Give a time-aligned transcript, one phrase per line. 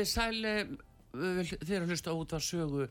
[0.00, 0.52] Þið sæli
[1.12, 2.84] þegar hlusta út að sögu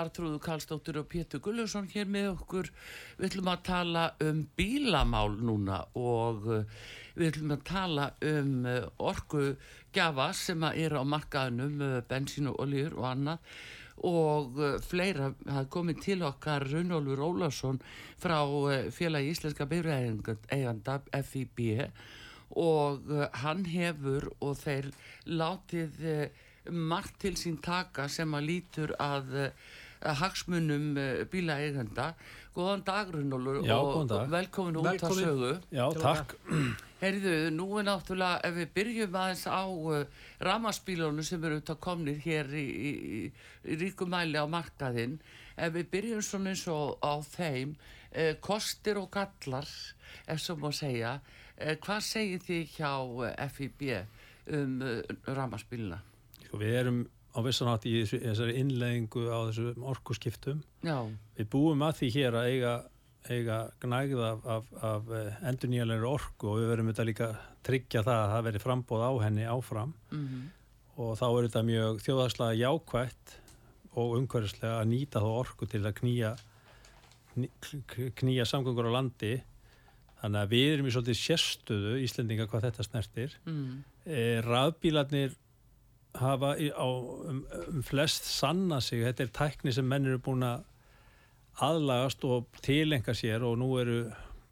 [0.00, 2.70] Artrúðu Karlsdóttir og Pétur Gullusson hér með okkur.
[3.18, 6.62] Við ætlum að tala um bílamál núna og uh,
[7.18, 9.42] við ætlum að tala um uh, orgu
[9.92, 13.52] gjafa sem er á markaðunum bensín og oljur og annað.
[14.08, 14.56] Og
[14.88, 17.76] fleira hafði komið til okkar Runolfur Ólarsson
[18.18, 18.40] frá
[18.96, 20.96] félagi Íslenska byrjaeiganda
[21.28, 21.60] FIB
[22.58, 24.90] og hann hefur og þeir
[25.28, 26.02] látið
[26.70, 29.34] margt til sín taka sem að lítur að,
[30.00, 30.94] að hagsmunum
[31.32, 32.12] bílaeigenda.
[32.54, 34.28] Góðan dag Runolfur og dag.
[34.30, 36.36] velkomin út að sögu Já, takk.
[37.00, 40.04] Herðu, nú er náttúrulega ef við byrjum aðeins á uh,
[40.46, 42.92] ramaspílónu sem eru út að komnið hér í, í,
[43.66, 45.18] í ríkumæli á markaðinn
[45.58, 49.66] ef við byrjum svona eins og á þeim uh, kostir og gallar
[50.30, 52.92] ef svo má segja uh, hvað segir þið hjá
[53.58, 53.88] FIB
[54.54, 54.78] um
[55.26, 55.98] ramaspíluna?
[56.46, 60.98] Sko, við erum á vissanátt í þessari innleggingu á þessu orkuskiptum Já.
[61.38, 62.74] við búum að því hér að eiga
[63.24, 65.06] eiga gnægð af, af, af
[65.48, 67.28] endur nýjanleiri orku og við verðum þetta líka
[67.64, 70.44] tryggja það að það veri frambóð á henni áfram Mm -hmm.
[70.96, 73.38] og þá er þetta mjög þjóðarslega jákvætt
[73.94, 76.36] og umhverfislega að nýta þá orku til að knýja
[78.14, 79.42] knýja samgöngur á landi
[80.20, 83.84] þannig að við erum í svolítið sérstöðu Íslendinga hvað þetta snertir mm.
[84.06, 85.34] e, rafbílarnir
[86.14, 90.62] hafa á, um, um flest sanna sig, þetta er tækni sem menn eru búin að
[91.64, 93.98] aðlagast og tilenga sér og nú eru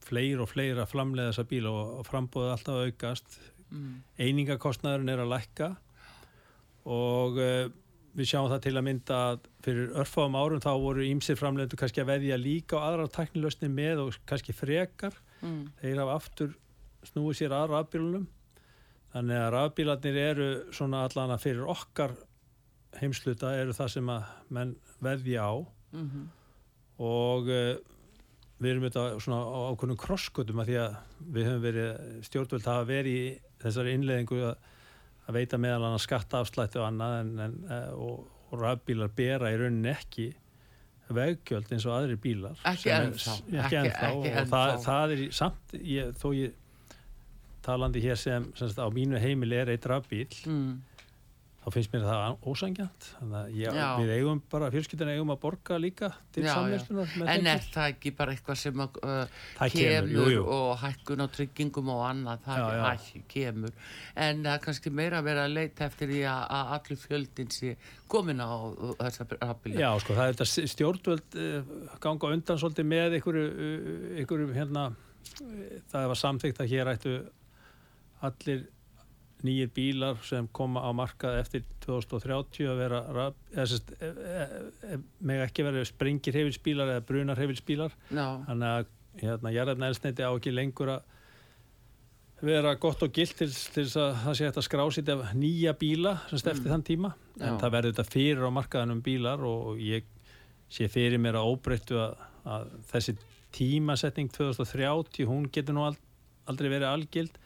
[0.02, 3.40] fleir og fleir að framlega þessa bíla og, frambóðið alltaf aukast
[3.72, 4.02] Mm.
[4.20, 5.66] einingakostnæðurinn er að lækka
[6.92, 7.70] og uh,
[8.12, 12.02] við sjáum það til að mynda að fyrir örfáum árum þá voru ímsir framlegendur kannski
[12.02, 15.72] að veðja líka á aðra teknilösni með og kannski frekar Mm.
[15.80, 16.50] þeir hafa aftur
[17.08, 18.26] snúið sér að rafbílunum
[19.12, 22.14] þannig að rafbílarnir eru svona allan að fyrir okkar
[23.00, 25.54] heimsluta eru það sem að menn veðja á.
[25.92, 26.28] Mm -hmm.
[27.04, 27.76] og uh,
[28.62, 30.94] við erum þetta svona á ákveðnum krosskutum að því að
[31.34, 31.88] við höfum verið
[32.28, 34.68] stjórnvöld hafa verið í þessari innleðingu að,
[35.26, 39.58] að veita meðal annars skattaafslætti og annað en, en, uh, og, og rafbílar bera í
[39.60, 40.30] rauninni ekki
[41.12, 46.54] veggjöld eins og aðri bílar Ekki ennþá, og það, það er samt ég, þó ég
[47.62, 50.80] talandi hér sem, sem á mínu heimili er eitt rafbíl Mm.
[51.62, 57.12] þá finnst mér það ósangjant við eigum bara fjölskyldina eigum að borga líka til samvegslunar
[57.30, 59.36] En er það ekki bara eitthvað sem að, uh,
[59.70, 60.40] kemur, kemur, jú, jú.
[60.50, 62.82] og hækkun á tryggingum og annað, það Já, já.
[62.82, 63.76] hæ, kemur
[64.26, 67.76] en það er kannski meira vera að leita eftir því að, allir fjöldin sé
[68.10, 72.90] komin á uh, þessa rafbíla Já, sko, það er þetta stjórnvöld uh, ganga undan svolítið
[72.90, 73.46] með einhverju,
[74.18, 77.14] uh, hérna, uh, það var samþykkt að hér ættu
[78.28, 78.64] allir
[79.42, 84.44] nýjir bílar sem koma á markað eftir 2030 að vera raf- eða, sest, e, e,
[84.94, 88.92] e, með ekki verið springir hefilsbílar eða brunar hefilsbílar Já, þannig að
[89.24, 91.02] hérna, jarðarna elsneiti á ekki lengur að
[92.42, 96.38] vera gott og gilt til, þess að það sé hægt að skrásita nýja bíla sem
[96.42, 96.72] stefti Mm.
[96.72, 97.58] þann tíma en Já.
[97.62, 100.04] það verður þetta fyrir á markaðanum bílar og ég
[100.72, 102.16] sé fyrir mér að óbreyttu að,
[102.46, 103.14] að þessi
[103.52, 105.98] tímasetning 2030 hún getur nú ald,
[106.48, 107.38] aldrei verið algild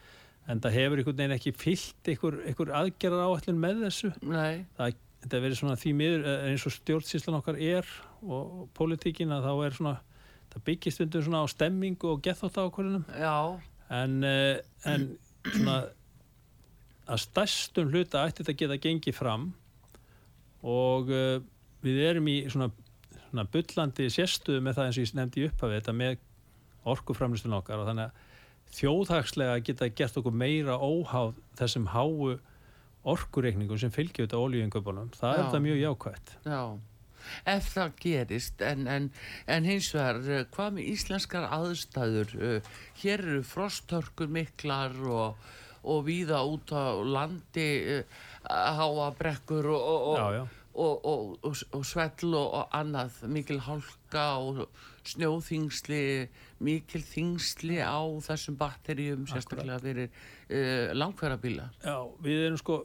[0.47, 4.11] en það hefur einhvern veginn ekki fyllt einhver, einhver aðgerðar áallin með þessu.
[4.23, 7.89] Nei, það, þetta verður svona því miður eh, eins og stjórnsýslan okkar er
[8.21, 9.95] og, pólitíkin að þá er svona
[10.53, 13.05] það byggist undir svona á stemmingu og gethótt ákvörðunum
[13.93, 14.57] en, uh,
[14.87, 15.07] en
[15.45, 15.77] svona
[17.07, 19.49] að stærstum hluta ætti þetta geta gengið fram
[20.67, 21.37] og uh,
[21.83, 22.69] við erum í svona,
[23.29, 26.17] svona bullandi sérstöðu með það eins og ég nefndi í upphafi þetta með
[26.87, 28.25] orkuframlýstun okkar og þannig að
[28.75, 32.37] þjóðhagslega geta gert okkur meira óháð þessum háu
[33.07, 35.39] orkureikningu sem fylgir þetta olíuinköpunum, það Já.
[35.39, 36.33] er það mjög jákvægt.
[36.43, 36.61] Já,
[37.53, 39.07] ef það gerist en, en,
[39.47, 45.49] en hins vegar uh, hvað með íslenskar aðstæður uh, hér eru frosthörkur miklar og,
[45.87, 50.45] og víða út á landi uh, háa brekkur og, og, Já, já.
[50.77, 53.23] Og, og, og, og svell og, annað.
[53.33, 54.61] Mikil hálka og
[55.07, 56.03] snjóþingsli
[56.63, 61.69] mikil þingsli á þessum batteríum sérstaklega fyrir uh, langferðabíla.
[61.83, 62.79] Já, við erum sko,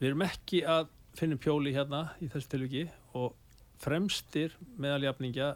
[0.00, 2.86] við erum ekki að finna pjóli hérna í þessu tilviki
[3.18, 3.36] og
[3.82, 5.52] fremstir meðaljafningja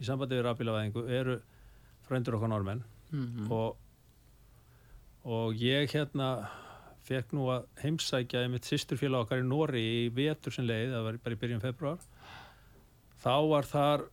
[0.00, 1.38] í sambandi við rafbílavæðingu eru
[2.04, 2.84] frændur okkar normenn
[3.14, 3.76] mm og,
[5.24, 6.48] og ég hérna
[7.04, 11.22] fekk nú að heimsækja mitt sýsturfélag okkar í Nóri í vetur sem leið, það var
[11.24, 12.04] bara í byrjun februar
[13.24, 14.06] þá var þar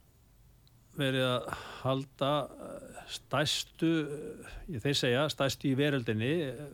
[1.00, 1.52] verið að
[1.82, 2.32] halda
[2.66, 6.66] eh, stæstu eh, þeir segja, stæstu í veröldinni eh,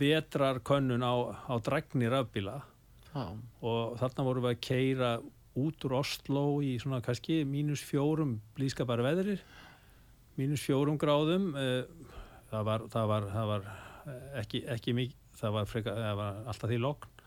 [0.00, 2.60] vetrarkönnun á, á drækni rafbíla.
[3.14, 3.24] Já,
[3.62, 5.10] og þarna vorum við að keira
[5.60, 9.44] út úr Oslo í svona kannski mínus fjórum blískapar veðrir
[10.34, 13.68] mínus fjórum gráðum það var, það var, það var
[14.40, 17.22] ekki, ekki mikið það var, freka, það var alltaf því lokn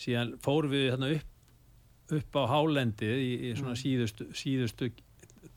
[0.00, 1.36] síðan fórum við þarna upp
[2.16, 4.90] upp á hálendið í, í svona síðustu, síðustu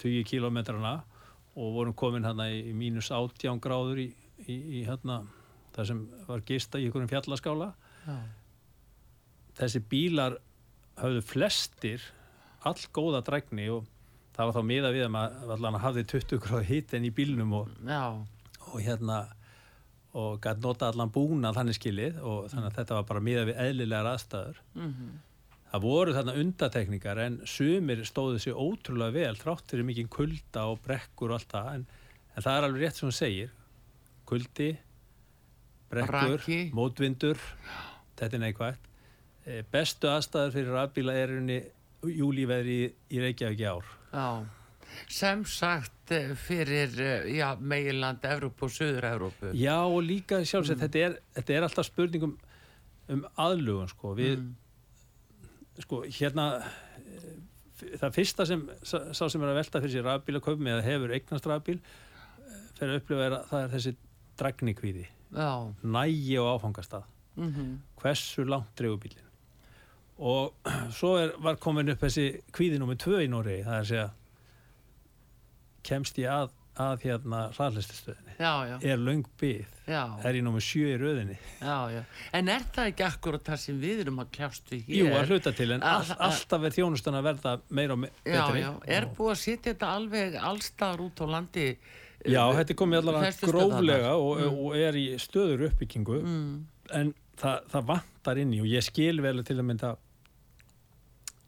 [0.02, 1.00] 20 kilometrana
[1.54, 4.08] og vorum komin hérna í, í mínus 18 gráður í,
[4.46, 5.24] í, í hérna
[5.74, 7.72] það sem var gista í einhverjum fjallaskála
[8.06, 8.18] já,
[9.60, 10.38] þessi bílar
[11.02, 12.06] höfðu flestir
[12.64, 13.88] all góða drægni og
[14.34, 17.58] það var þá miða við að maður allan hafði 20 gráð hitt en í bílnum
[17.58, 18.04] og, já,
[18.70, 19.24] og hérna
[20.14, 23.62] og gæti nota allan búna þannig skilið og þannig að þetta var bara miða við
[23.66, 24.62] eðlilegar aðstæður.
[24.78, 25.12] Mhm,
[25.72, 30.82] það voru þarna undatekningar en sumir stóðu sér ótrúlega vel þrátt fyrir mikið kulda og
[30.86, 31.86] brekkur og allt það en,
[32.36, 33.54] en það er alveg rétt sem hún segir.
[34.30, 34.72] Kuldi
[35.92, 36.60] brekkur, Raki.
[36.74, 37.42] mótvindur
[38.16, 38.90] þetta er neikvægt
[39.44, 41.32] Eh, bestu aðstæður fyrir rafbíla er
[42.08, 43.90] júlíveðri í, í Reykjavík í ár.
[44.14, 44.28] Já.
[45.10, 49.54] Sem sagt eh, fyrir, eh, já, meginland Evrópu og Suður-Evrópu.
[49.58, 52.38] já og líka sjálfsagt þetta, er, þetta er alltaf spurningum
[53.10, 54.14] um aðlugun sko.
[54.16, 54.56] Við Mm.
[55.82, 60.84] sko hérna eh, það fyrsta sem sá sem er að velta fyrir sér rafbílaköpum eða
[60.86, 61.80] hefur eignast rafbíl
[62.78, 63.96] fyrir að upplifa er að það er þessi
[64.40, 65.06] dragnikvíði,
[65.84, 67.04] nægi og áfangastað.
[67.36, 69.30] Mhm, hversu langt dreifur bílinn
[70.18, 70.54] og
[70.98, 74.10] svo er, var komin upp þessi kvíði nummið tvö í Nóri það er að segja
[75.84, 78.34] kemst ég að, að hérna hraðlistastöðinni,
[78.90, 81.36] er löng byð já, er ég nummið sjö í röðinni.
[81.62, 82.02] Já, já.
[82.34, 84.96] En er það ekki akkurat það sem við erum að kljást við hér?
[84.98, 88.00] Jú, að hluta til, en Að- all, að- alltaf er þjónustan að verða meira og
[88.00, 88.62] me- Já, betri.
[88.64, 91.68] já, er búið að setja þetta alveg allstaðar út á landi?
[92.26, 94.58] Já, þetta er komið allavega gróflega og, Mm.
[94.66, 96.22] og er í stöður uppbyggingu.
[96.24, 99.98] Mm, en það, það vantar inn í og ég skil vel til að mynda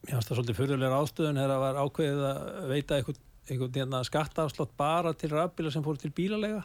[0.05, 3.21] mér finnst það svolítið fyrirlega ástöðun þegar það var ákveðið að veita einhvern,
[3.51, 6.63] einhvern hérna, skattaafslott bara til rafbíla sem fóru til bílalega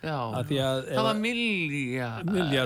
[0.00, 1.20] já, Af því að ef það var að-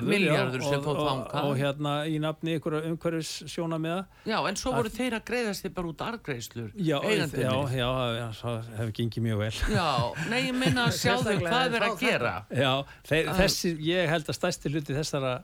[0.06, 4.36] milljarður já, sem og, fótt og, og hérna í nafni einhverja umhverfis sjóna með Já,
[4.48, 7.26] en svo voru þeir að greiðast þið bara út argreislur, já, já,
[7.74, 7.88] já,
[8.20, 9.52] já, það hefur gengið mjög vel.
[9.74, 9.90] Já,
[10.30, 12.34] nei, ég minna að sjá þau hvað er þeir verið að gera.
[12.54, 12.72] Já,
[13.10, 15.34] þeir, þessi, ég held að stærsti hluti þessara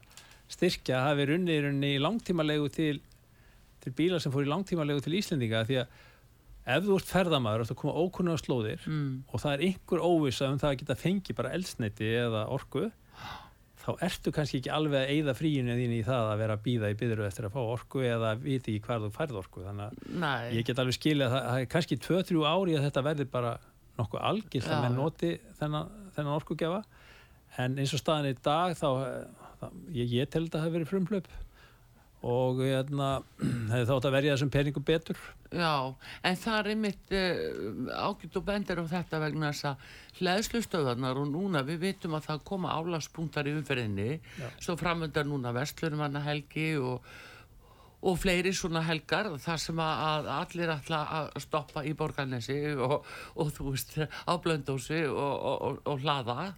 [0.51, 3.01] styrkja hafi runni í langtímalegu til,
[3.83, 5.99] til bílar sem fór í langtímalegu til Íslendinga því að
[6.77, 10.03] ef þú ert ferðamaður og þú koma ókunna á slóðir Mm, og það er einhver
[10.07, 12.89] óvisa um það að geta fengi bara eldsneiti eða orku
[13.81, 16.91] þá ertu kannski ekki alveg að eyða fríinu þín í það að vera að býða
[16.93, 19.63] í byðru eftir að fá orku eða viti ekki hvað þú færð orku.
[19.65, 22.85] Þannig að nei, ég get alveg skilið að það, það er kannski 2-3 ári að
[22.87, 23.53] þetta verði bara
[24.01, 26.83] nokkuð algilt Já, að menn noti þennan, þennan orkugjafa.
[27.65, 28.89] En eins og staðan í dag þá,
[29.63, 31.33] þá ég, ég tel þetta að það hafi verið frumhlaup
[32.27, 33.11] og hérna,
[33.73, 35.23] hefði þátt að verja þessum peningum betur.
[35.51, 35.95] Já,
[36.27, 37.41] en það er mitt uh,
[38.11, 39.89] ágætt og bendir á þetta vegna þess að
[40.21, 44.21] hlæðslustöðarnar og núna við vitum að það koma álagspunktar í umferðinni,
[44.61, 47.05] svo framöndar núna vestlunum helgi og
[48.01, 53.05] og fleiri svona helgar þar sem að, að allir ætla að stoppa í borgarnesi og,
[53.37, 56.53] og þú veist á blöndósi og, og, hlaða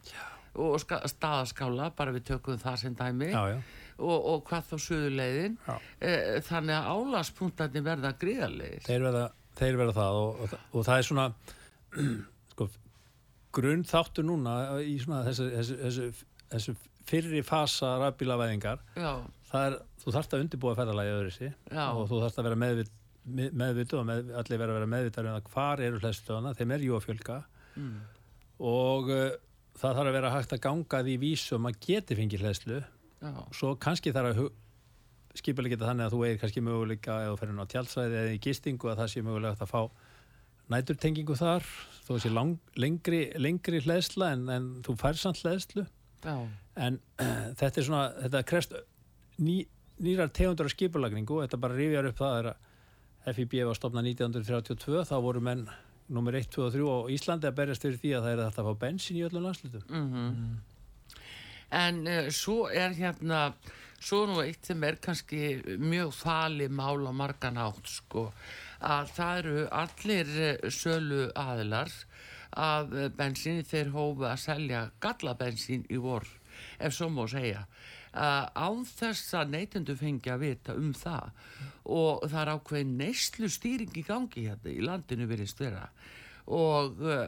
[0.62, 3.33] og staðaskála bara við tökum það sem dæmi.
[3.33, 3.59] Já, já.
[3.99, 5.75] Og, og hvað þá suðuleiðin Já.
[6.00, 6.12] e,
[6.49, 8.84] þannig að álaspunktarnir verða gríðarlegir.
[8.87, 9.25] Þeir, verða,
[9.61, 11.26] þeir verða það og, og, og það er svona
[12.54, 12.68] sko,
[13.58, 16.08] grunn þáttu núna í svona þessu, þessu, þessu,
[16.54, 16.75] þessu
[17.12, 18.82] fyrri fasa rafbílavæðingar.
[20.02, 21.87] Þú þarft að undirbúa ferðalagi Já.
[21.92, 22.92] og þú þarft að vera meðvit,
[23.26, 26.72] með- meðvituð og með, allir vera að vera meðvitað um það hvar eru hlæstöðana, þeim
[26.76, 27.37] er jú að fjölga.
[27.76, 27.99] Mm,
[28.62, 29.26] og uh,
[29.78, 32.80] það þarf að vera hægt að ganga því vísum að geti fengið hlæslu
[33.23, 33.35] Já.
[33.55, 34.50] svo kannski þarf að
[35.38, 38.91] skipilega geta þannig að þú eigir kannski möguleika eða fyrir ná tjálsvæði eða í gistingu
[38.93, 39.83] að það sé mögulega að fá
[40.73, 41.67] næturtengingu þar.
[42.02, 45.87] Þó sé lang, lengri, lengri hlæðsla en, en þú fær samt hlæðslu
[46.76, 46.99] en
[47.61, 48.75] þetta er svona þetta krest
[49.43, 49.62] ný,
[50.02, 55.07] nýrar tegundur af skipulagningu þetta bara rifjar upp það er að FIB var stopnað 1932
[55.07, 55.64] þá voru menn
[56.12, 58.62] nummer 1, 2 og 3 og Íslandi að berjast fyrir því að það er þetta
[58.62, 60.72] að fá bensin í öllum landslutum Mm
[61.73, 63.52] En uh, svo er hérna,
[64.02, 68.26] svo nú eitt sem er kannski mjög fali mál á margan átt sko,
[68.85, 71.95] að það eru allir uh, sölu aðilar
[72.52, 73.64] af uh, bensíni.
[73.64, 76.29] Þeir hófu að selja gallabensín í vor,
[76.79, 77.64] ef svo má segja.
[78.12, 81.31] Uh, án þess að neytendu fengi að vita um það.
[81.88, 85.88] Og það er ákveðin neyslu stýring í gangi hérna í landinu virðist vera
[86.46, 87.26] og uh,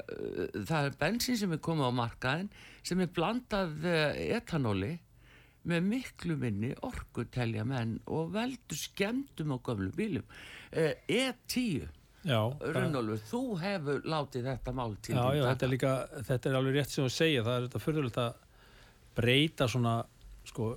[0.67, 2.49] það er bensin sem er komið á markaðin
[2.85, 4.95] sem er blandað uh, etanóli
[5.65, 11.87] með miklu minni orku telja menn og veldur skemmtum á gömlu bílum uh, E10
[12.25, 15.93] Já, það- Runnólfur, þú hefur látið þetta mál til já, já þetta, er líka,
[16.25, 18.39] þetta er alveg rétt sem þú segja það er þetta fyrðulegt að
[19.15, 19.93] breyta svona
[20.49, 20.69] sko,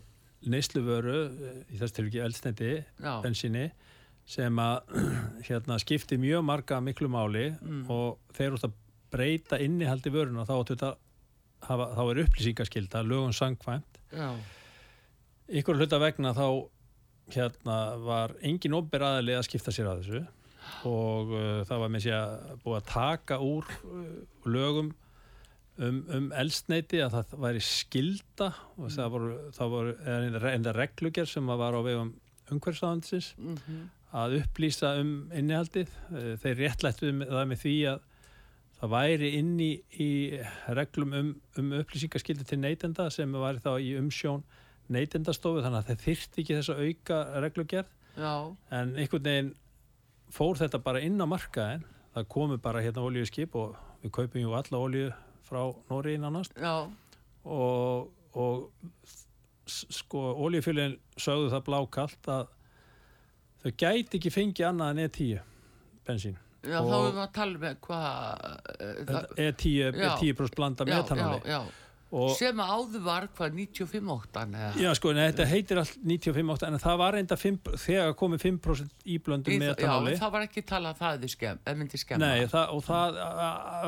[0.51, 3.13] neysluvöru eh, í þess til ekki eldsneiti Já.
[3.23, 3.63] bensinni
[4.27, 4.97] sem að
[5.47, 7.85] hérna, skipti mjög marga miklu máli Mm.
[7.89, 8.73] og þeir eru að
[9.13, 10.89] breyta innihaldi vöruna þá, þetta
[11.67, 14.01] hafa, þá er upplýsingaskylda lögum sangkvæmt
[15.47, 16.47] ykkur hluta vegna þá
[17.31, 20.21] hérna var engin óber aðli að skipta sér að þessu
[20.87, 24.07] og uh, það var með sér að búið að taka úr uh,
[24.51, 24.89] lögum
[25.79, 29.95] um, um eldsneiti að það væri skilda og það voru, það voru
[30.51, 32.11] enda reglugjör sem var á vegum
[32.51, 33.85] umhverfsáðansins mm
[34.17, 35.91] að upplýsa um innihaldið.
[36.11, 38.05] Eh, þeir réttlættu það með því að
[38.77, 39.71] það væri inn í,
[40.03, 40.11] í
[40.77, 44.43] reglum um, um upplýsingaskildi til neytenda sem var þá í umsjón
[44.93, 47.93] neytendastofu þannig að þeir þyrfti ekki þess að auka reglugerð.
[48.17, 48.33] Já,
[48.73, 49.49] en einhvern veginn
[50.33, 51.83] fór þetta bara inn á markaðin
[52.15, 55.09] það komu bara hérna olíuskip og við kaupum jú alla olíu
[55.47, 56.55] frá Nóri nánast.
[56.57, 56.89] Já,
[57.45, 58.69] og, og
[59.67, 62.53] sko olíufélagin sögðu það blákalt að
[63.67, 65.41] þau gæti ekki fengið annað en E10
[66.07, 66.37] bensín.
[66.67, 68.07] Já, Og- þá erum við að tala með hvað
[68.45, 70.15] uh, það- E10 er Já.
[70.21, 71.61] 10% blanda já, metanóli já, já.
[72.17, 74.71] og sem áður var hvað 95 óttan eða?
[74.81, 79.07] Já sko, nei, þetta heitir allt 95 en það var reynda 5, þegar komið 5%
[79.15, 81.25] íblöndum Já, metanóli en það var ekki talað að
[81.61, 82.25] það myndi skemma.
[82.25, 83.21] Nei, það, og það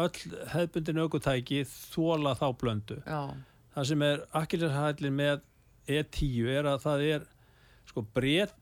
[0.06, 3.02] öll hefðbundin aukutæki þóla þá blöndu.
[3.08, 3.22] Já,
[3.76, 5.42] það sem er akkilsarhællin með
[5.90, 7.28] E10 er að það er
[7.90, 8.54] sko bret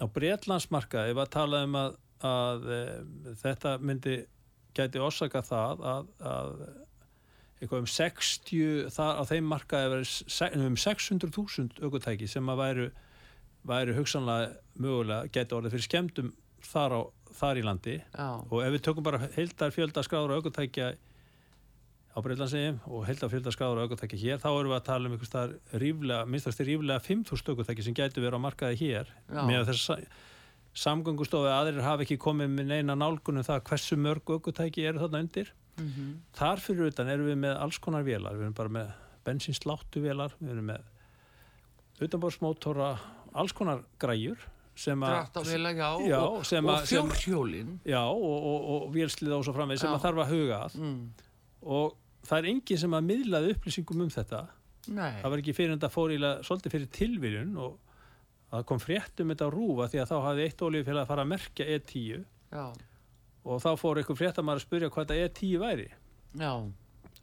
[0.00, 1.94] á bretlandsmarkaði var talað um að,
[2.26, 2.80] að e,
[3.42, 4.16] þetta myndi
[4.76, 6.50] gæti orsaka það að, að
[7.56, 12.88] eitthvað um 60 það, á þeim markaði verið um 600.000 aukutæki sem að væru,
[13.66, 16.32] væru hugsanlega mögulega gæti orðið fyrir skemmtum
[16.66, 17.00] þar, á,
[17.38, 17.96] þar í landi.
[18.12, 20.92] Já, og ef við tökum bara heildar fjölda skráður og aukutækja
[22.16, 25.12] á Breitlandsegjum og heildar fjölda skráður og aukutækja hér þá erum við að tala um
[25.16, 29.10] einhvers staðar ríflega, minnstast ríflega 5.000 aukutæki sem gætu verið á markaði hér.
[29.28, 29.42] Já.
[29.44, 30.06] með þess að
[30.76, 35.52] samgöngustofi aðrir hafa ekki komið með neina nálgunum það hversu mörg aukutæki eru þarna undir.
[35.76, 38.32] Mhm, þar fyrir utan erum við með alls konar vélar.
[38.36, 38.92] Við erum bara með
[39.28, 40.80] bensinsláttu vélar við erum með
[42.00, 42.90] utanbórsmótora
[43.36, 44.38] alls konar græjur
[44.76, 45.86] sem að dráttavila, já,
[46.20, 47.70] og, og að- fjórhjólin.
[48.04, 50.74] Og, og, og vélslið og svo framvegð sem að þarf að huga að.
[50.80, 50.98] Mm,
[51.76, 51.94] og
[52.28, 54.42] það er enginn sem að miðlaði upplýsingum um þetta.
[54.86, 57.94] Nei, það var ekki fyrir en þetta fór íla svolítið fyrir tilviljun og
[58.52, 61.24] það kom frétt um þetta á rúfa því að þá hafði eitt olíufélag að fara
[61.26, 62.20] að merkja E10
[62.54, 62.66] já,
[63.46, 65.88] og þá fór einhver fréttamar að spyrja hvað þetta E10 væri.
[66.36, 66.52] Já,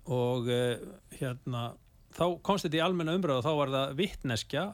[0.04, 1.64] og uh, hérna
[2.14, 4.66] þá komst þetta í almenna umræðu og þá var það vittneskja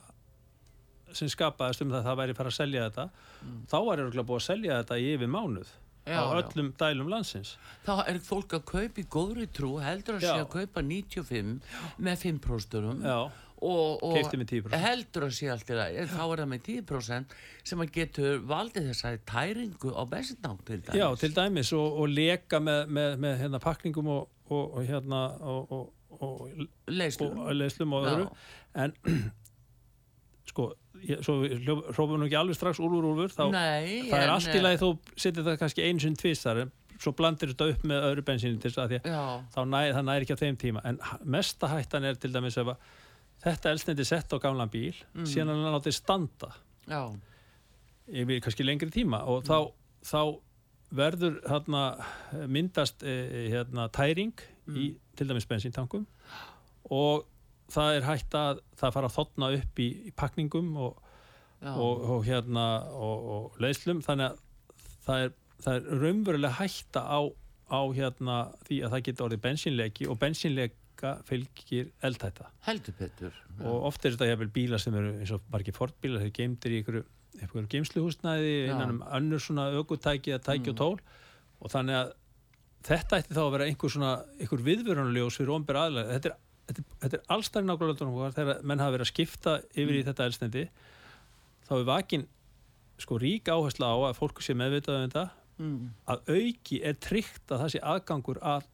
[1.16, 3.06] sem skapaðist um það að það væri fara að selja þetta.
[3.70, 5.72] Þá var ég búið að selja þetta í yfir mánuð
[6.06, 6.16] Mm.
[6.16, 6.40] á Já, já.
[6.42, 10.32] öllum dælum landsins þá er fólk að kaupa í góðri trú heldur að Já.
[10.34, 11.60] sé að kaupa 95
[12.00, 13.18] með 5% Já,
[13.60, 14.80] og, og Keypti með 10%.
[14.86, 17.36] heldur að sé allt í lagi en þá er það með 10%
[17.72, 22.10] sem að getur valdið þessari tæringu á bensintank til dæmis Já, til dæmis og, og
[22.16, 27.94] leka með, með, með hérna, pakningum og, og, og hérna og, og, og, Leyslum.
[27.94, 28.14] og Já.
[28.16, 28.30] öðru
[28.80, 28.96] en
[30.50, 30.72] sko,
[31.26, 34.62] svo við hrópum nú ekki alveg strax úlfur úlfur þá Nei, það er allt í
[34.64, 38.24] lagi þú setur það kannski einu sinni tvistar en svo blandir þetta upp með öðru
[38.28, 39.00] bensíni til þess að því
[39.56, 40.82] þá næ, það næri ekki á þeim tíma.
[40.90, 42.74] En mesta hættan er til dæmis að
[43.46, 45.26] þetta eldsneiti sett á gamlan bíl Mm.
[45.32, 46.50] síðan hann látið standa
[46.90, 47.02] já,
[48.12, 49.72] yfir kannski lengri tíma og þá,
[50.04, 50.22] þá
[51.00, 51.82] verður hérna,
[52.50, 54.34] myndast eh, hérna, tæring
[54.70, 56.04] í til dæmis bensíntankum
[56.90, 57.24] og
[57.74, 61.04] það er hægt að það fara að þotna upp í, í pakningum og,
[61.70, 64.02] og, og hérna og, og leiðslum.
[64.06, 64.42] Þannig að
[65.06, 67.20] það er, það er raunverulega hætta á,
[67.70, 72.50] á hérna því að það geta orðið bensínleiki og bensínleika fylgir eldhætta.
[72.66, 73.64] Heldur betur já.
[73.64, 76.82] og oft er þetta jafnvel bílar sem eru eins og margir fortbílar þeir geimdir í
[76.82, 77.06] einhverju,
[77.40, 78.74] einhverju geimsluhúsnæði Já.
[78.74, 80.98] innan um önnur svona aukutæki eða tæki og tól.
[81.60, 82.12] Og þannig að
[82.88, 86.38] þetta ætti þá að vera einhver svona einhver viðvörunuljós fyrir ombir aðlega þetta er,
[86.70, 90.30] þetta er, þetta er allstæri nákvæmlega þegar menn hafa verið að skipta yfir í þetta
[90.30, 90.66] elsnendi
[91.68, 92.26] þá er vakin
[93.00, 95.26] sko rík áhersla á að fólk sé meðvitað um þetta
[95.60, 95.78] mm.
[96.14, 98.68] að auki er tryggt að það sé aðgangur að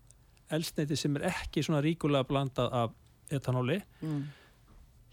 [0.55, 2.97] elsneiti sem er ekki svona ríkulega blandað af
[3.33, 4.25] etanóli Mm.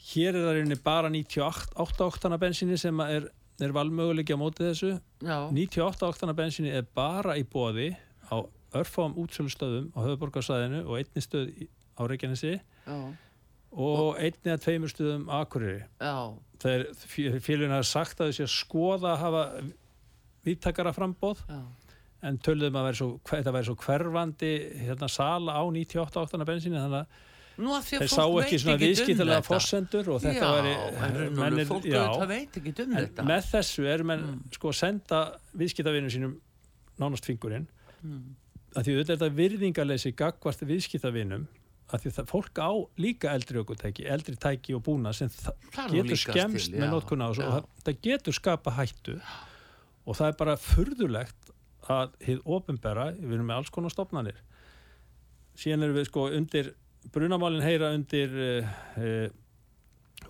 [0.02, 3.28] Hér er það rauninni bara 98 oktana bensinni sem er,
[3.62, 4.96] er valmöguleiki á móti þessu.
[5.22, 7.92] já, 98 oktana bensinni er bara í bóði
[8.26, 8.42] á
[8.74, 11.52] örfáum útsölustöðum á höfuborgarsæðinu og einni stöð
[11.94, 12.56] á Reykjanesi
[13.72, 14.92] og einni að tveimur
[15.32, 15.84] Akureyri.
[16.00, 16.16] já,
[16.62, 16.82] Þegar
[17.42, 19.44] félagin hafa sagt að þessi að skoða að hafa
[20.46, 21.60] víttakara frambóð já.
[22.22, 24.52] en töluðum að vera svo, þetta væri svo hverfandi
[24.84, 27.06] hérna, sala á 98 oktana bensinni þannig að
[27.62, 29.48] að að þeir sá ekki svona um viðskiptalega þetta.
[29.50, 32.04] fórsendur og þetta væri raunverulega mennir- já.
[32.06, 34.38] um en þetta með þessu er menn Mm.
[34.54, 35.18] sko að senda
[35.56, 36.36] viðskiptavinnum sínum
[36.98, 37.66] nánast fingurinn
[38.04, 38.22] mm.
[38.76, 41.46] að því auðvitað virðingarleysi gagvart viðskiptavinnum
[41.92, 42.70] að því það fólk á
[43.04, 45.30] líka eldri ökutæki eldri tæki og búna sem
[45.92, 49.18] getur skemst til, með notkun á þessu og það, það getur skapa hættu
[50.02, 51.52] og það er bara furðulegt
[51.92, 54.38] að hið ofinbera, við erum með alls konar stopnarnir
[55.58, 56.72] síðan erum við sko undir
[57.12, 59.28] brunamálin heyra undir uh, uh,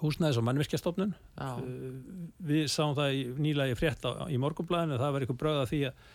[0.02, 1.14] húsnæðis og mannvirkjastofnun.
[1.36, 1.92] Já, Uh,
[2.42, 5.70] við sáum það í, nýlega í frétt á, í morgunblæðinu það var eitthvað bröð að
[5.72, 6.08] því að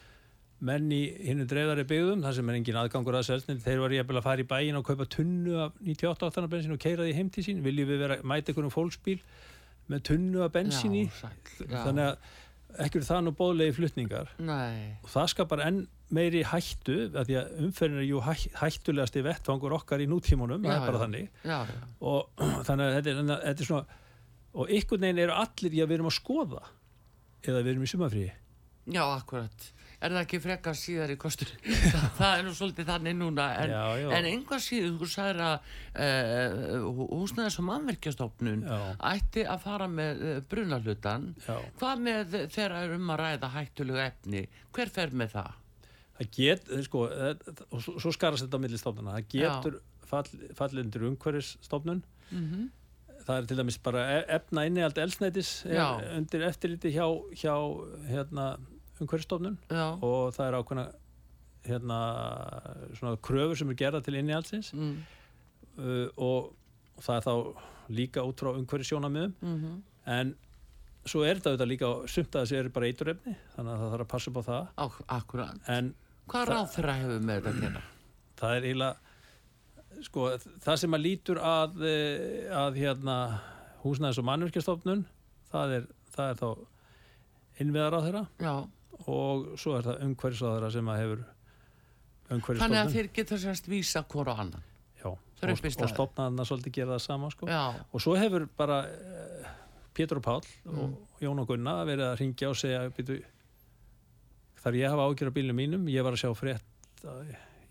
[0.65, 4.17] menn í hinnu dreifðari byggðum þar sem er engin aðgangur að selsnið þeir var jafnvel
[4.17, 7.29] að fara í bæin og kaupa tunnu af 98 áttana bensin og keira því heim
[7.33, 7.61] til sín.
[7.65, 9.19] Viljum við vera, mæta einhverjum fólksbíl
[9.91, 12.17] með tunnu af bensin í þannig að
[12.83, 14.33] ekki er það nú bóðlegi flutningar.
[14.43, 15.77] Nei, og það skapar enn
[16.13, 20.73] meiri hættu að því að umferðin er jú hæ, hættulegasti vettfangur okkar í nútímunum það
[20.73, 21.03] Já, er bara já.
[21.05, 21.31] þannig.
[21.47, 21.57] Já,
[22.01, 24.03] og þannig að þetta er, að þetta er svona
[24.57, 26.61] og einhvern veginn eru allir í að við erum að skoða
[27.47, 28.29] eða við erum í sumafríi
[28.87, 29.67] já, akkurat
[29.97, 31.49] Er það ekki frekar síðar í kostur?
[32.19, 33.71] það er nú svolítið þannig núna en,
[34.13, 35.71] en einhvað síður, þú sagðir að
[36.05, 38.61] uh, húsnæðis og mannverkjastofnun
[39.09, 41.55] ætti að fara með brunahlutan Já.
[41.81, 44.43] Hvað með þegar er um að ræða hættulegu efni?
[44.77, 45.57] Hver fer með það?
[46.17, 49.79] það get, sko, það- og svo, svo skarast þetta á milli stofnuna, það getur
[50.09, 50.25] fall,
[50.57, 52.67] fallið undir umhverfisstofnun Mm
[53.27, 55.97] það er til dæmis bara e- efna inni allt elsnætis Já.
[56.15, 57.03] undir eftirliti hjá,
[57.35, 57.55] hjá
[58.07, 58.45] hérna,
[59.03, 60.85] umhverfisstofnun Já, og það er ákveðna
[61.67, 61.99] hérna,
[62.95, 64.93] svona kröfur sem er gerða til inni allsins mm,
[65.81, 66.53] uh, og,
[67.03, 67.33] það er þá
[67.97, 70.29] líka út frá umhverfisjónamiðum mm en
[71.07, 74.05] svo er þetta auðvitað líka sumt að þessi eru bara eiturefni þannig að það þarf
[74.05, 74.69] að passa upp á það.
[74.83, 75.57] Ak akkurat.
[75.67, 75.89] En
[76.31, 77.81] Hvað ráð þeirra hefur með þetta að gera?
[78.37, 80.25] það er eiginlega sko,
[80.63, 83.17] það sem að lítur að, eh, að hérna
[83.83, 85.05] húsnæðis og mannverkjastofnun
[85.51, 86.49] það er, það er þá
[87.63, 88.53] innviðar á þeirra Já,
[89.05, 91.25] og svo er það umhverfisráðara sem að hefur
[92.27, 94.63] þannig að þeir geta sérst vísa hvora annan
[94.99, 95.93] Já, þeir og, í og staðinn.
[95.93, 97.47] stofnaðarna svolítið gera það sama sko.
[97.93, 99.51] Og svo hefur bara uh,
[99.95, 100.79] Pétur og Páll Mm.
[100.83, 103.21] og Jón og Gunna verið að ringja og segja býtu,
[104.61, 107.21] þar ég hafa ágjör á bílum mínum ég var að sjá frétt uh,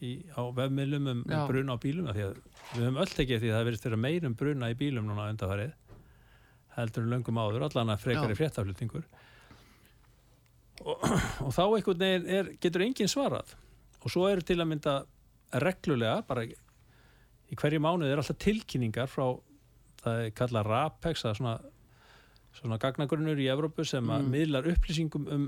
[0.00, 2.40] í, á vefmiðlum um, um bruna á bílum að við
[2.80, 5.74] höfum öll tekið því að það verið þeirra meir um bruna í bílum núna undanfarið
[6.76, 8.40] heldur löngum áður, allan að frekari Já.
[8.40, 9.04] fréttaflutningur
[10.84, 11.06] og,
[11.46, 13.54] og þá einhvern veginn er, getur enginn svarað
[14.02, 14.96] og svo eru til að mynda
[15.62, 19.28] reglulega, bara í hverju mánuði er alltaf tilkynningar frá
[20.02, 21.54] það er kallað RAPEX það er svona,
[22.58, 24.34] svona gagnagrunnur í Evrópu sem að Mm.
[24.34, 25.46] miðlar upplýsingum um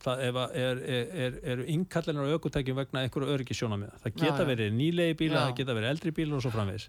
[0.00, 3.96] það ef að er, er, er, eru inkallinar á aukutækjum vegna einhverju öryggisjónamiða.
[4.02, 5.46] Það geta Já, verið nýlegi bíla, Já.
[5.46, 6.88] það geta verið eldri bílar og svo framvegis.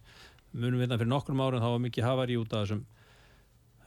[0.51, 2.83] Munum við það fyrir nokkrum árum þá var mikið hafari út af þessum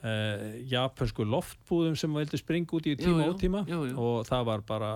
[0.02, 3.96] uh, japansku loftbúðum sem vildu springa út í Jú, tíma jú, og ótíma jú, jú.
[3.98, 4.92] og það var bara,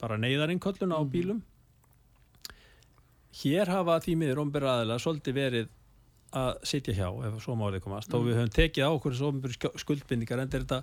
[0.00, 1.10] bara neyðarinköllun á Mhm.
[1.10, 1.42] bílum.
[3.42, 5.66] Hér hafa því miður ombera aðila svolítið verið
[6.36, 8.14] að sitja hjá ef svo málið komast Mm.
[8.18, 10.82] og við höfum tekið á okkur þessu ombera skuldbindingar en þetta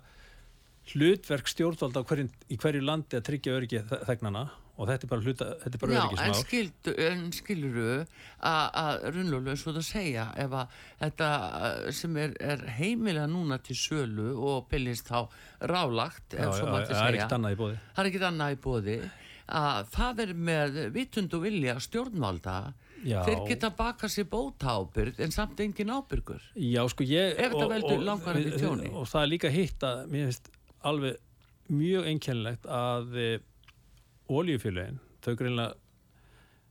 [0.93, 2.03] hlutverk stjórnvalda
[2.49, 4.49] í hverju landi að tryggja öryggi þe- þegnana
[4.83, 6.43] og þetta er bara, hluta, þetta er bara Já, en, öryggismál.
[6.43, 7.89] skildu, en skiluru
[8.51, 13.77] að runnlólu svo að segja ef að þetta uh, sem er, er heimilega núna til
[13.79, 15.21] sölu og bylist þá
[15.71, 17.77] rálagt ef svo já, mætti það er segja ekkert annað í bóði.
[17.93, 18.97] það er ekkert annað í bóði
[19.53, 22.57] að það er með vitund og vilja stjórnvalda
[23.03, 23.19] Já.
[23.27, 26.39] þeir geta baka sér bóta ábyrg en samt engin ábyrgur.
[26.55, 27.35] Já, sko ég...
[27.51, 28.91] Og- og- tjóni.
[28.95, 30.47] Og það er líka hitt að mér finnst
[30.87, 31.19] alveg
[31.73, 33.17] mjög einkennilegt að
[34.41, 35.73] oljufélögin, þau greinlega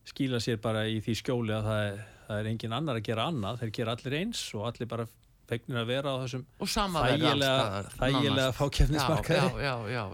[0.08, 3.26] skýla sér bara í því skjóli að það er, það er engin annar að gera
[3.30, 5.06] annað, þeir gera allir eins og allir bara
[5.52, 8.48] fegnir að vera á þessum þægilega, þægilega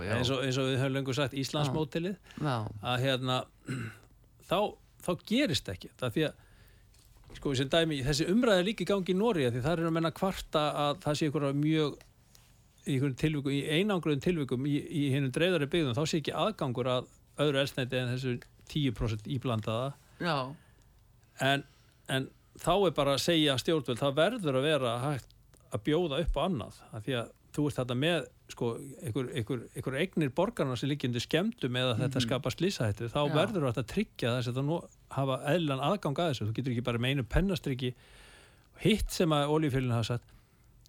[0.09, 0.13] já.
[0.17, 3.39] eins eins og við höfum lengur sagt Íslandsmótilið að hérna
[4.49, 4.59] þá,
[5.05, 6.45] þá gerist ekki það því að
[7.39, 10.65] sko dæmi, þessi umræði er líka gangi í Nóri því það er að menna kvarta
[10.89, 11.99] að það sé ykkur mjög
[12.89, 17.11] í í einangruðum tilvikum í, í hennum dreifðari byggðum, þá sé ekki aðgangur að
[17.45, 18.37] öðru elsneiti en þessu
[18.69, 20.37] 10% íblandaða já.
[21.45, 21.65] en,
[22.13, 22.29] en
[22.61, 25.37] þá er bara að segja stjórnvöld, það verður að vera hægt
[25.69, 28.69] að bjóða upp á annað af því að þú ert þetta með sko,
[29.05, 33.35] einhver, einhver, einhver eignir borgarna sem líkjandi skemmtum eða þetta skapar slísahættu þá Já.
[33.35, 34.79] verður þetta að tryggja þess að það nú
[35.17, 37.93] hafa eðlan aðgang að þessu þú getur ekki bara með einu pennastriki
[38.85, 40.33] hitt sem að oljufélun hafa sagt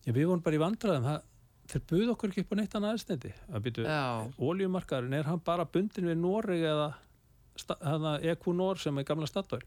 [0.05, 1.25] já, við vorum bara í vandræðum það,
[1.69, 3.85] þeir buð okkur ekki upp á neitt annað aðsneiti að byrju,
[4.49, 6.89] oljumarkaðurinn er hann bara bundin við Noreg eða
[8.31, 9.65] Equinor sem er gamla staðdór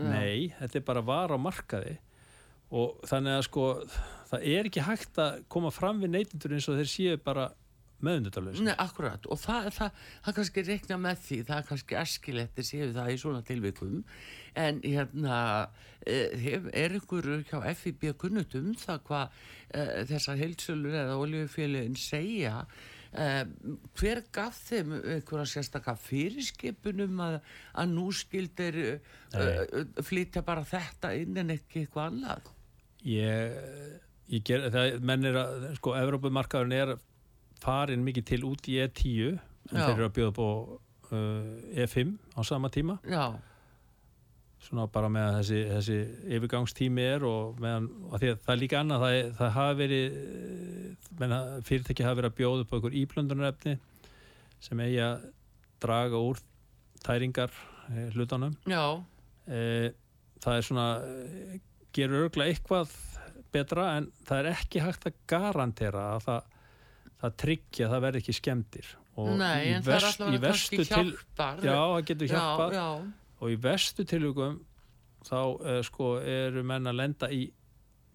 [0.00, 1.98] nei, þetta er bara var á markaði
[2.74, 3.66] og þannig að sko
[4.30, 7.50] það er ekki hægt að koma fram við neytindur eins og þeir séu bara
[8.04, 12.58] meðundutaljus Nei, akkurat, og það, það, það kannski reikna með því, það er kannski eskilegt
[12.60, 14.00] að séu það í svona tilvikum.
[14.64, 15.36] En hérna
[16.06, 19.38] eh, hef- er ykkur hjá FIB kunnutum það hvað
[19.70, 22.64] eh, þessar heilsölur eða oljufélagin segja?
[23.14, 23.44] Eh,
[23.94, 27.36] hver gaf þeim einhverja sérstaka fyrirskipunum að,
[27.78, 32.48] að nú skildir uh, flytja bara þetta inn en ekki eitthvað annað?
[33.06, 33.54] Ég,
[34.34, 36.94] ég ger, það, menn er að sko, Evrópumarkaðurinn er
[37.64, 40.48] farin mikið til út í E10 en þeir eru að bjóða på
[41.10, 42.98] uh, E5 á sama tíma.
[43.08, 43.32] Já,
[44.64, 45.96] svona bara með að þessi, þessi
[46.36, 51.10] yfirgangstími er og meðan, því að það er líka annað það, það hafa verið eh,
[51.20, 53.74] menna, fyrirtæki hafa verið að bjóða upp á einhver íblöndunarefni
[54.64, 55.26] sem eigi að
[55.84, 56.40] draga úr
[57.04, 57.52] tæringar
[57.90, 58.56] eh, hlutunum.
[58.70, 58.84] Já,
[59.48, 59.90] eh,
[60.44, 61.58] það er svona eh,
[61.94, 62.96] gerur örglega eitthvað
[63.54, 66.53] betra en það er ekki hægt að garantera að það,
[67.24, 70.78] það tryggja að það verði ekki skemmtir og nei, en það er alltaf verstu kannski
[70.90, 71.60] til- hjálpar.
[71.62, 72.72] Já, það getur hjálpað.
[72.74, 74.56] já, já, og í vestu tilvíkum
[75.24, 77.44] þá uh, sko eru menn að lenda í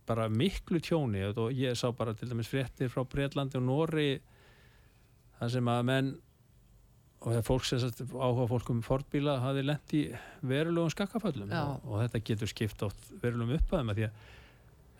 [0.09, 1.21] bara miklu tjóni.
[1.29, 4.09] Og ég sá bara til dæmis fréttir frá Breitlandi og Nóri
[5.39, 6.09] þar sem að menn
[7.19, 7.83] og það er fólk sem
[8.15, 10.03] áhuga fólk um fordbíla hafi lent í
[10.47, 11.51] verulegum skakkaföllum.
[11.51, 14.27] Og, og þetta getur skipt átt verulegum upphæðum að því að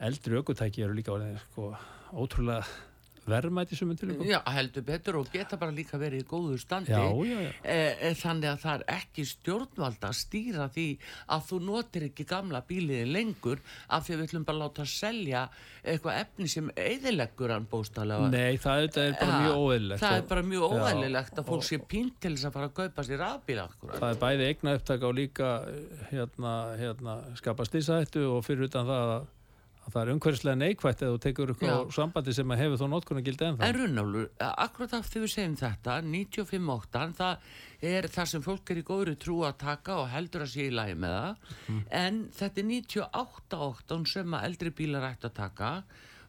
[0.10, 1.74] eldri aukutæki eru líka sko,
[2.15, 2.63] ótrúlega
[3.32, 6.94] verðmæti sem til ykkur já, heldur betur og geta bara líka verið í góðu standi.
[6.94, 7.52] Já, já, já.
[7.63, 10.88] Eh, eh, þannig að það er ekki stjórnvalda að stýra því
[11.36, 14.88] að þú notir ekki gamla bíliði lengur af því að við ætlum bara að láta
[14.89, 15.46] selja
[15.84, 20.28] eitthvað efni sem eðileggur hann bóstalega Nei, það auðvitað er bara mjög óeðlilegt það er
[20.30, 23.26] bara mjög Já, óæðilegt að fólk sé pínt til þess að fara að kaupa sér
[23.26, 28.70] akkurat það er bæði eigna upptaka og líka eh, hérna, hérna skapa stísahættu og fyrir
[28.70, 29.28] utan það að, að
[29.93, 31.73] það er umhverfislega neikvætt eða þú tekur Já.
[31.95, 33.63] sambandi sem að hefur þó notkunna gildi ennþá.
[33.69, 37.38] En Runnálur, akkurat af því við segjum þetta, 95.8, það
[37.93, 40.75] er það sem fólk er í góðri trú að taka og heldur að sé í
[40.75, 41.36] lagi með það,
[41.69, 41.82] Mhm.
[41.91, 45.71] en þetta er 98.8 sem að eldri bílar ætti að taka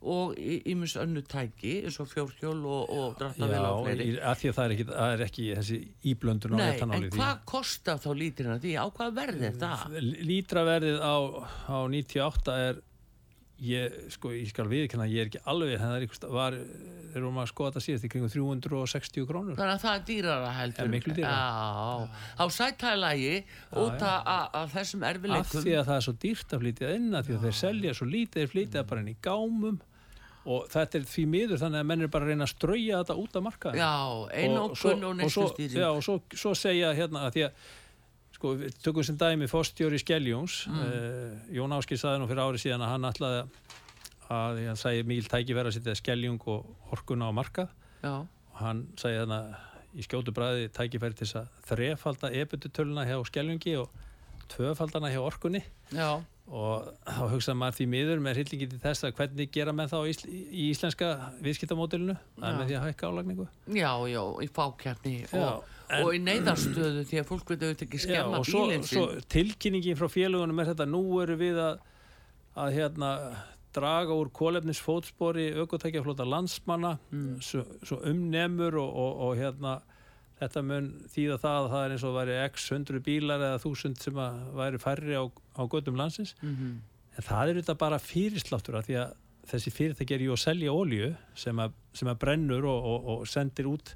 [0.03, 4.05] og ímis önnu tæki eins og fjórhjól og, og dráttavél og Já, fleiri.
[4.09, 5.79] í, að því að það er ekki, það er ekki þessi
[6.15, 8.73] íblöndun á Nei, etanóli en hvað kostar þá lítirinn af því?
[8.81, 9.99] Á hvað verð er það?
[10.31, 11.17] Lítraverðið á,
[11.69, 12.81] á 98 er
[13.61, 16.59] ég, sko, ég skal viðkynna ég er ekki alveg, það er
[17.11, 19.59] þeir eru maður að skoða þetta síðast í kringum 360 krónur.
[19.59, 20.85] Þannig að það er dýrara heldur.
[20.85, 21.43] Er miklu dýrara.
[21.51, 23.35] Já, á sættæðalagi
[23.83, 24.11] út já.
[24.31, 25.65] af af þessum Af erfileikum.
[25.67, 28.11] því að það er svo dýrt að flytja inn að því að þeir selja svo
[28.11, 29.81] lítið, þeir flytja bara inn í gámum
[30.51, 33.17] og þetta er því miður þannig að menn er bara að reyna að strauja þetta
[33.21, 33.83] út af markaðin.
[33.83, 33.97] Já,
[34.41, 35.77] einokun og og svo, neistustýring.
[35.83, 37.69] já, og svo, svo segja hérna að því að
[38.41, 40.81] sko, við tökum sem dæmi fórstjóri Skeljóns Mm.
[40.81, 43.41] uh, Jón Áskil saði nú fyrir ári síðan að hann ætlaði
[44.31, 47.69] að hann sæði mikil tæki verið að setja Skeljung og orkuna á markað.
[48.03, 49.67] Já, og hann sæði þannig
[50.01, 53.91] í skjótu bræði tækifæri til þess að þrefalda ebututöluna hjá Skeljungi og
[54.55, 55.65] tvöfaldana hjá orkunni.
[55.91, 59.99] Já, og þá hugsaði maður því miður með hillingi til þess að hvernig gera þá
[60.03, 61.11] í, ísl, í íslenska
[61.47, 62.17] viðskiptamódelinu?
[62.41, 63.47] Það er með því að hækka álagningu?
[63.77, 68.03] Já, já, í fákjarni og, en- og í neyðarstöðu því að fólk veit auðvitað ekki
[68.07, 71.79] skemma og svo, bílinn svo tilkynningin frá félagunum er þetta nú eru við að,
[72.67, 73.13] að hérna,
[73.75, 77.37] draga úr kólefnisfótspori aukotækjaflóta landsmanna Mm.
[77.41, 79.77] svo, svo umnemur og, og, og hérna
[80.41, 84.01] þetta mun þýða það að það er eins og væri x hundru bílar eða þúsund
[84.01, 86.81] sem að væri færri á, á gödum landsins Mhm.
[87.19, 89.13] en það er þetta bara fyrirsláttur því að
[89.51, 93.27] þessi fyrirtæki er ju að selja olju sem að, sem að brennur og, og, og
[93.29, 93.95] sendir út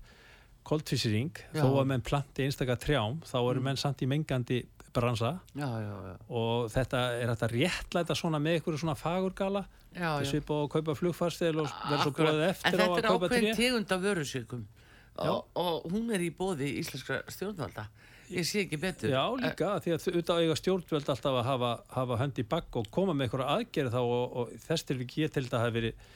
[0.64, 1.60] koltvísýring Já.
[1.62, 3.64] þó að menn planti einstakar trjám þá eru Mm.
[3.64, 6.16] menn samt í mengandi bransa Já, já, já.
[6.30, 10.24] og þetta er þetta réttlæta svona með ykkur svona fagurgala já, já.
[10.24, 13.44] svipa og kaupa flugfarstil og verður svo En eftir á þetta að er kaupa ákveðin
[13.44, 14.83] tré tegund af vörusvikum Já.
[15.22, 17.86] Og, og hún er í bóði íslenskra stjórnvalda.
[18.32, 19.12] Ég sé ekki betur.
[19.12, 22.88] Já, líka, því að auðvitað eiga stjórnvöld alltaf að hafa, hafa hönd í bakk og
[22.94, 26.08] koma með einhverja aðgerð þá og, og þess til ekki ég til þetta hafi verið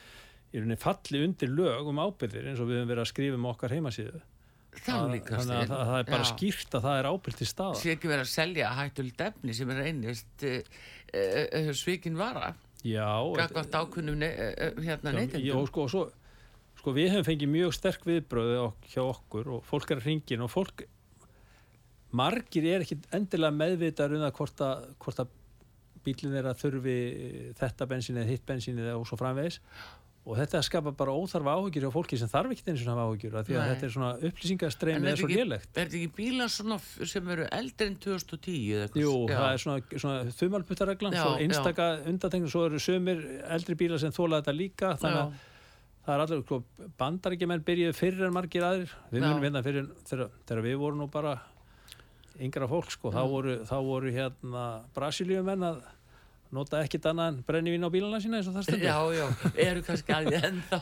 [0.49, 3.49] í rauninni falli undir lög um ábyrðir eins og við höfum verið að skrifa um
[3.51, 4.21] okkar heimasíðu.
[4.79, 6.29] Það er líka Þannig að það, það er bara Já.
[6.31, 7.77] skýrt að það er ábyrð til staða.
[7.79, 10.57] sé ekki verið að selja hættulegt efni sem er reynist uh,
[11.13, 12.51] uh, uh, svikin vara
[12.85, 14.29] Já, gagvart ákunnum ne
[14.79, 16.03] hérna neytendum og sko, og svo,
[16.79, 18.61] sko við hefum fengið mjög sterk viðbröði
[18.93, 20.85] hjá okkur og fólk er að ringin og fólk
[22.15, 25.33] margir er ekki endilega meðvitaður um það hvort að, hvort að
[26.05, 26.99] bílinn er að þurfi
[27.59, 29.59] þetta bensín eða hitt bensín eða og svo framvegis
[30.29, 33.35] og þetta skapar bara óþarfa áhugjur hjá fólki sem þarf ekki eins og hafa áhugjur
[33.35, 33.69] því að Nei.
[33.71, 36.51] þetta er svona upplýsingastreimi En eða svo lélegt er þetta ekki bílar
[37.13, 39.03] sem eru eldri en 2010 eða eitthvað?
[39.05, 39.37] Jú, Já.
[39.39, 43.23] það er svona, svona þumalputtareglan, svo einstaka undateknir, svo eru sömur
[43.57, 45.47] eldri bílar sem þóla þetta líka, þannig að.
[46.09, 46.59] Það er allir, sko,
[46.97, 51.35] bandaríkjumenn byrjuðu fyrir en margir aðrir, við munum hérna fyrir þegar, við vorum nú bara
[52.41, 55.81] yngra fólk, sko, þá voru, þá voru hérna Brasilíumenn að
[56.55, 58.87] nota ekkit annað en brennivín á bílana sína eins og það stendur.
[58.89, 60.79] Já, já, eru kannski að því ennþá.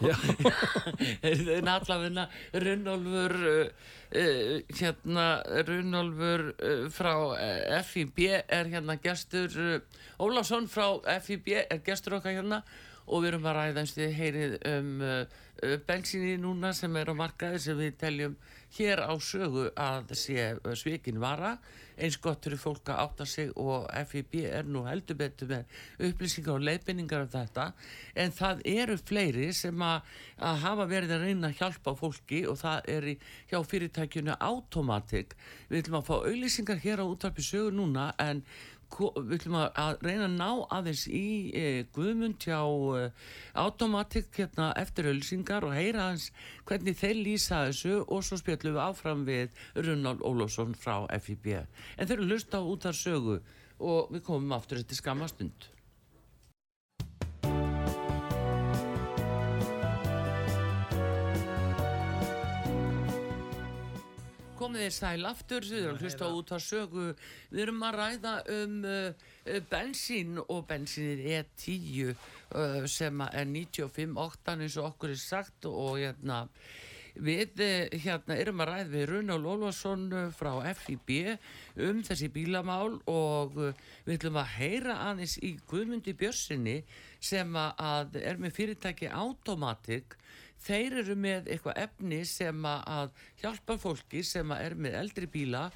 [1.57, 2.27] En allavegna
[2.63, 3.89] Runnolfur uh,
[4.21, 5.25] uh, hérna
[5.67, 12.39] Runnolfur uh, frá uh, FIB er hérna gestur uh, Ólafsson frá FIB er gestur okkar
[12.39, 12.61] hérna
[13.07, 15.17] og við erum að ræða eins og þið heyrið um uh,
[15.63, 18.37] uh, bensinni núna sem er á markaði sem við teljum
[18.75, 21.55] hér á sögu að sé uh, svikin vara.
[21.97, 26.59] Eins gott fyrir fólk að átta sig og FIB er nú heldur betur með upplýsingar
[26.59, 27.65] og leiðbynningar af þetta.
[28.13, 32.59] En það eru fleiri sem að, að hafa verið að reyna að hjálpa fólki og
[32.61, 33.17] það er í,
[33.49, 35.33] hjá fyrirtækjunu Automatic.
[35.71, 38.43] Við ætlum að fá auðlýsingar hér á útvarpi sögu núna en
[38.95, 43.09] við ætlum að, reyna að ná aðeins í e, Guðmund hjá e,
[43.59, 46.31] Automatic hérna eftir auðlýsingar og heyra aðeins
[46.67, 52.07] hvernig þeir lýsa þessu og svo spjallum við áfram við Runnald Ólafsson frá FIB en
[52.07, 53.41] þeir eru lust á út af sögu
[53.77, 55.27] og við komum aftur eftir skamma
[64.67, 67.05] komið þið sæl aftur, þið erum að hlusta út af sögu
[67.53, 73.49] við erum að ræða um uh, uh, bensín og bensínið E10 uh, sem að er
[73.55, 76.43] 95.8 eins og okkur er sagt og hérna
[77.17, 81.07] Við eh, hérna erum að ræða við Runál Ólfarsson eh, frá FIB
[81.87, 86.75] um þessi bílamál og eh, við ætlum að heyra aðeins í Guðmundi Björnsinni
[87.17, 90.13] sem að- að er með fyrirtæki Automatic.
[90.65, 95.67] Þeir eru með eitthvað efni sem að- hjálpa fólki sem er með eldri bíla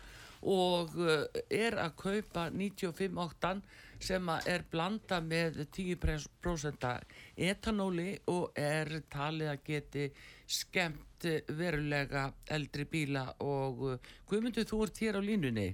[0.41, 3.62] og eh, er að kaupa 95.8
[4.02, 6.88] sem er blanda með 10%
[7.38, 10.08] etanóli og er talið að geti
[10.50, 15.67] skemmt verulega eldri bíla og uh, Guðmundur, þú ert hér á línunni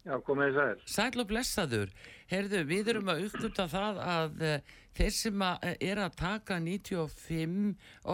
[0.00, 0.84] Já, komið þið sæl.
[0.94, 1.90] Sæl og blessaður
[2.30, 6.58] Herðu, við erum að uppgöta það að uh, þeir sem að, uh, er að taka
[6.62, 7.56] 95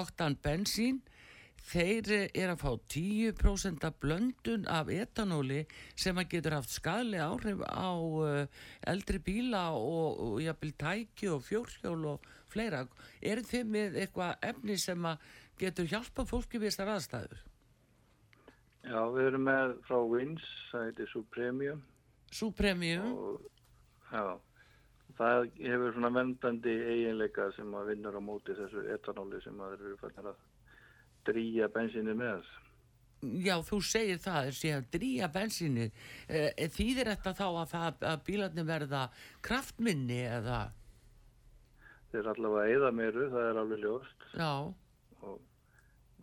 [0.01, 1.03] oktan bensín
[1.68, 7.29] þeir uh, er að fá 10% af blöndun af etanóli sem að getur haft skadlega
[7.29, 12.87] áhrif á uh, eldri bíla og, og jafnvel tæki og fjórhjól og fleira.
[13.20, 15.29] Er þið með eitthvað efni sem að
[15.61, 17.44] getur hjálpa fólki við þessar aðstæður?
[18.87, 21.81] Já, við erum með frá Wins, það heitir Supremium
[22.35, 23.07] Supremium?
[23.14, 24.37] og já,
[25.18, 29.88] það hefur svona vendandi eiginleika sem að vinnur á móti þessu etanóli sem að þeir
[29.88, 30.44] eru fannir að
[31.27, 32.46] drýja bensinni með.
[33.42, 35.87] Já, þú segir það, er sé að drýja bensinni.
[36.29, 39.03] Eh, þýðir þetta þá að, það, að bílarnir verða
[39.42, 40.61] kraftminni eða?
[42.12, 44.53] Þeir allavega eða meiru, það er alveg ljóst Já,
[45.27, 45.40] og,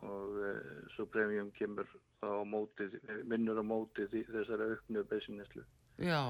[0.05, 0.53] og e,
[0.95, 1.89] Supremium kemur
[2.23, 2.89] á móti,
[3.29, 5.65] vinnur á móti þessari auknu bensinneslu.
[5.97, 6.21] já.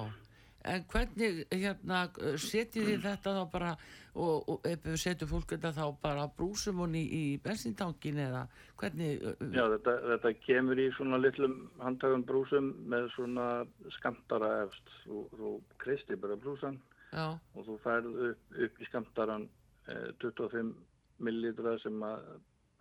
[0.63, 2.05] En hvernig, hérna,
[2.39, 3.71] setjið þið þetta þá bara,
[4.15, 8.45] og, og við setjum fólk þetta þá bara brúsum honni í, í bensintankin eða
[8.79, 9.25] hvernig?
[9.51, 13.49] Já, þetta, þetta kemur í svona litlum handtökum brúsum með svona
[13.97, 14.95] skamtara efst.
[15.03, 15.51] Þú
[15.83, 16.79] kristi bara brúsan
[17.11, 19.49] Já, og þú færð upp, upp í skamtaran
[19.91, 20.71] eh, 25
[21.27, 22.23] millilitra sem að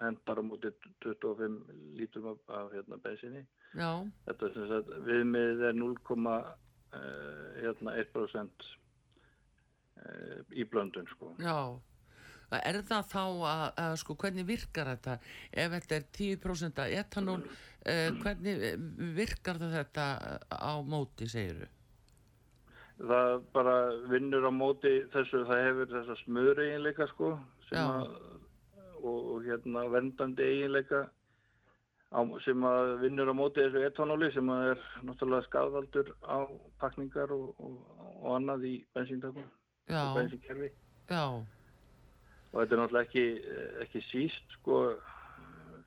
[0.02, 0.68] hendar á móti
[1.04, 1.62] 25
[1.98, 3.42] lítrum af, af hérna, bensinni.
[3.74, 3.90] já,
[4.26, 8.66] Þetta er sem sagt, viðmið er 0,1%
[10.02, 11.26] eh, í blöndun sko.
[11.40, 11.58] já.
[12.52, 15.14] Er það þá að, að sko, hvernig virkar þetta?
[15.56, 18.76] Ef þetta er 10% etanól, uh, hvernig eh,
[19.16, 20.04] virkar þetta
[20.52, 21.64] á móti, segiru?
[23.00, 23.76] Það bara
[24.12, 27.28] vinnur á móti þessu, það hefur þessa smöru eiginleika sko
[27.70, 27.88] sem Já.
[27.88, 28.04] að,
[29.02, 31.06] og, og hérna vendandi eiginleika
[32.12, 36.38] á, sem að vinnur á móti þessu etanóli sem að er náttúrulega skadvaldur á
[36.82, 37.74] pakningar og, og,
[38.20, 39.46] og annað í bensíntökum
[39.88, 40.70] og bensínkerfi.
[41.10, 41.24] já,
[42.52, 43.26] og þetta er náttúrulega ekki,
[43.86, 44.82] ekki síst sko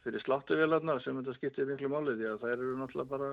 [0.05, 3.29] fyrir sláttuvélarnar sem þetta skiptir miklu máli því að þær eru náttúrulega bara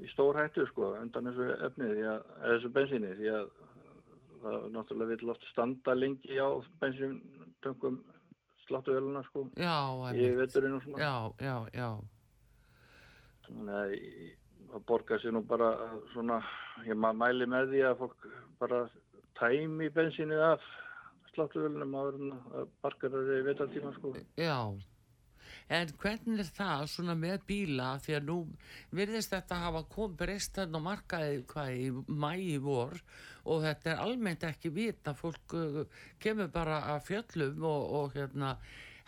[0.00, 3.50] í stór hættu sko undan þessu efni því að eða þessu bensíni því að
[4.40, 6.48] það náttúrulega vil oft standa lengi á
[8.70, 9.46] bensíntöngum sláttuvélarnar sko.
[9.56, 10.98] Já, í veturinn og svona.
[10.98, 11.90] Já, já, já,
[13.50, 13.94] þannig að
[14.70, 15.70] það borgar sér nú bara
[16.12, 16.38] svona
[16.86, 18.28] ég mæli með því að fólk
[18.60, 18.84] bara
[19.40, 20.70] tæmi bensínið af
[21.34, 24.14] sláttuvélarnum áður en að barkar eru í vetartíma sko.
[24.38, 24.56] Já.
[25.70, 27.92] En hvernig er það svona með bíla?
[28.02, 28.38] Því að nú
[28.94, 32.98] virðist þetta hafa kom breyst þarna á markaði hvað í mæi vor
[33.44, 35.80] og þetta er almennt ekki vita fólk uh,
[36.22, 38.56] kemur bara að fjöllum og, og hérna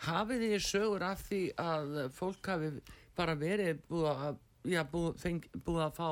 [0.07, 2.73] hafið þið sögur af því að fólk hafi
[3.17, 6.05] bara verið búið að Já, búið, feng, búið að fá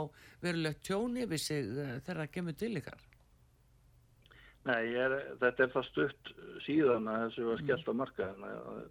[0.43, 3.05] verulegt tjóni við sig uh, þegar það kemur til ykkar.
[4.67, 6.31] Nei, er, þetta er það stutt
[6.65, 8.81] síðan að þessu var skellt á marka þannig að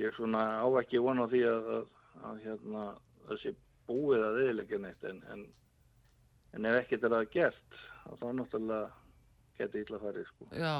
[0.00, 1.90] ég svona á ekki vona á því að, að,
[2.30, 2.84] að hérna,
[3.26, 3.54] þessi
[3.90, 5.44] búið að eðilegja neitt en, en,
[6.56, 7.80] en ef ekkert er að gert
[8.18, 8.88] þá náttúrulega
[9.60, 10.48] geti illa farið sko.
[10.56, 10.76] Já,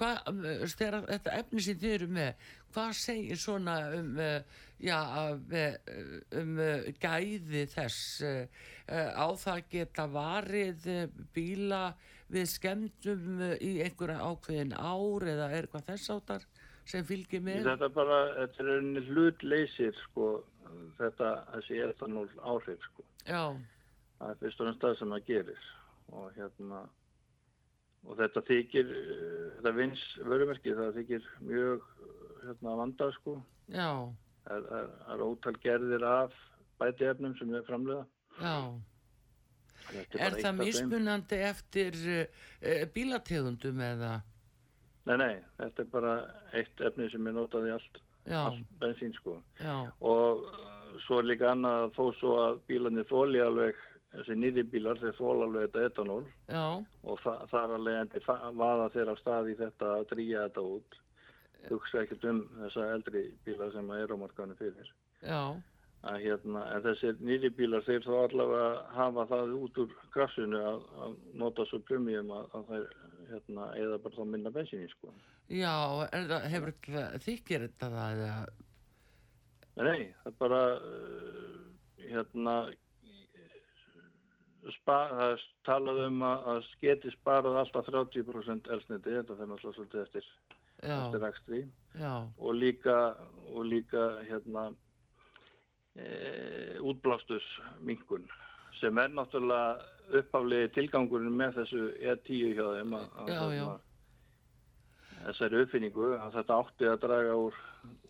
[0.00, 0.42] hvað, um,
[0.74, 5.96] þegar þetta efni sem þið eru með, hvað segir svona um, uh, já, uh,
[6.40, 8.22] um uh, gæði þess
[8.90, 10.86] á það geta varið
[11.34, 11.92] bíla
[12.30, 16.46] við skemmtum í einhverja ákveðin ár eða er eitthvað þess áttar
[16.90, 17.68] sem fylgir með?
[17.68, 20.30] Þetta er bara, þetta er einnig hlutleysir sko,
[20.98, 23.06] þetta, þessi etanól áhrif sko.
[23.28, 23.44] Já,
[24.20, 25.68] Það er fyrst og ennst það sem það gerir
[26.12, 26.88] og hérna
[28.08, 33.42] og þetta þykir, eh, þetta vins vörumerki, það þykir mjög eh, hérna vandað sko.
[33.68, 33.90] já,
[34.46, 36.32] Það það- það er ótal gerðir af
[36.80, 38.06] bætiefnum sem við framlega.
[38.40, 38.80] já.
[39.90, 40.58] Er það af þeim.
[40.58, 41.94] mismunandi eftir
[42.62, 44.22] uh, bílategundum eða?
[45.06, 46.12] Nei, nei, þetta er bara
[46.52, 49.42] eitt efni sem er notað í allt, allt bensín sko.
[49.58, 50.44] já, Og
[51.06, 53.74] svo er líka annað að þó svo að bílarnir þóli alveg,
[54.14, 56.22] þessi nýri bílar, þeir þóla alveg þetta etanól.
[56.50, 56.64] Já,
[57.04, 58.24] og þa þar að leiðandi
[58.62, 61.00] vaða þeir af stað í þetta að drýja þetta út.
[61.68, 64.94] Hugsa ekkert um þessa eldri bílar sem er á markaðinu fyrir.
[66.00, 70.78] Að hérna, en þessir nýri bílar þeir þá allavega hafa það út úr krafsinu að,
[71.04, 72.86] að nota svo premium að, að þeir
[73.30, 75.12] hérna, eða bara þá minna bensinni sko.
[75.50, 75.74] já,
[76.10, 76.74] það, hefur
[77.26, 78.22] þykir þetta það
[79.80, 81.58] nei, það er bara uh,
[82.10, 82.56] hérna
[84.76, 84.98] spa,
[85.66, 90.28] talað um að, að geti sparað alltaf 30% elsniti, þetta fyrir náttúrulega svolítið eftir,
[90.84, 91.24] eftir
[92.00, 92.96] já, og líka,
[93.54, 94.68] og líka hérna
[95.96, 96.06] e,
[96.80, 97.46] útblástus
[97.80, 98.28] minkun
[98.80, 103.08] sem er náttúrulega uppaflegi tilgangurinn með þessu E10 hjá þeim að,
[103.54, 103.66] já.
[105.26, 107.58] þessari uppfinningu að þetta átti að draga úr,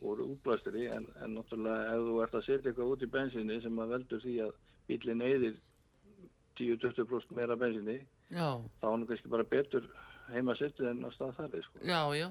[0.01, 3.83] úr útblæstri en, en náttúrulega ef þú ert að setja eitthvað út í bensinni sem
[3.83, 4.55] að veldur því að
[4.91, 5.59] bílinn eyðir
[6.61, 7.99] 10-20% meira bensinni
[8.31, 9.87] þá er hann kannski bara betur
[10.31, 11.81] heima sittið en á stað þarri sko.
[11.83, 12.27] já, já.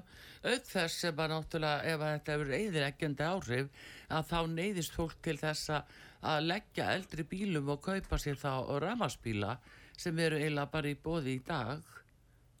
[0.48, 3.68] Auk þess sem að náttúrulega ef þetta hefur eðileggjandi áhrif
[4.08, 5.98] að þá neyðist fólk til þess að-
[6.46, 9.58] leggja eldri bílum og kaupa sér þá ramarsbíla
[9.96, 11.80] sem eru eiginlega bara í bóði í dag.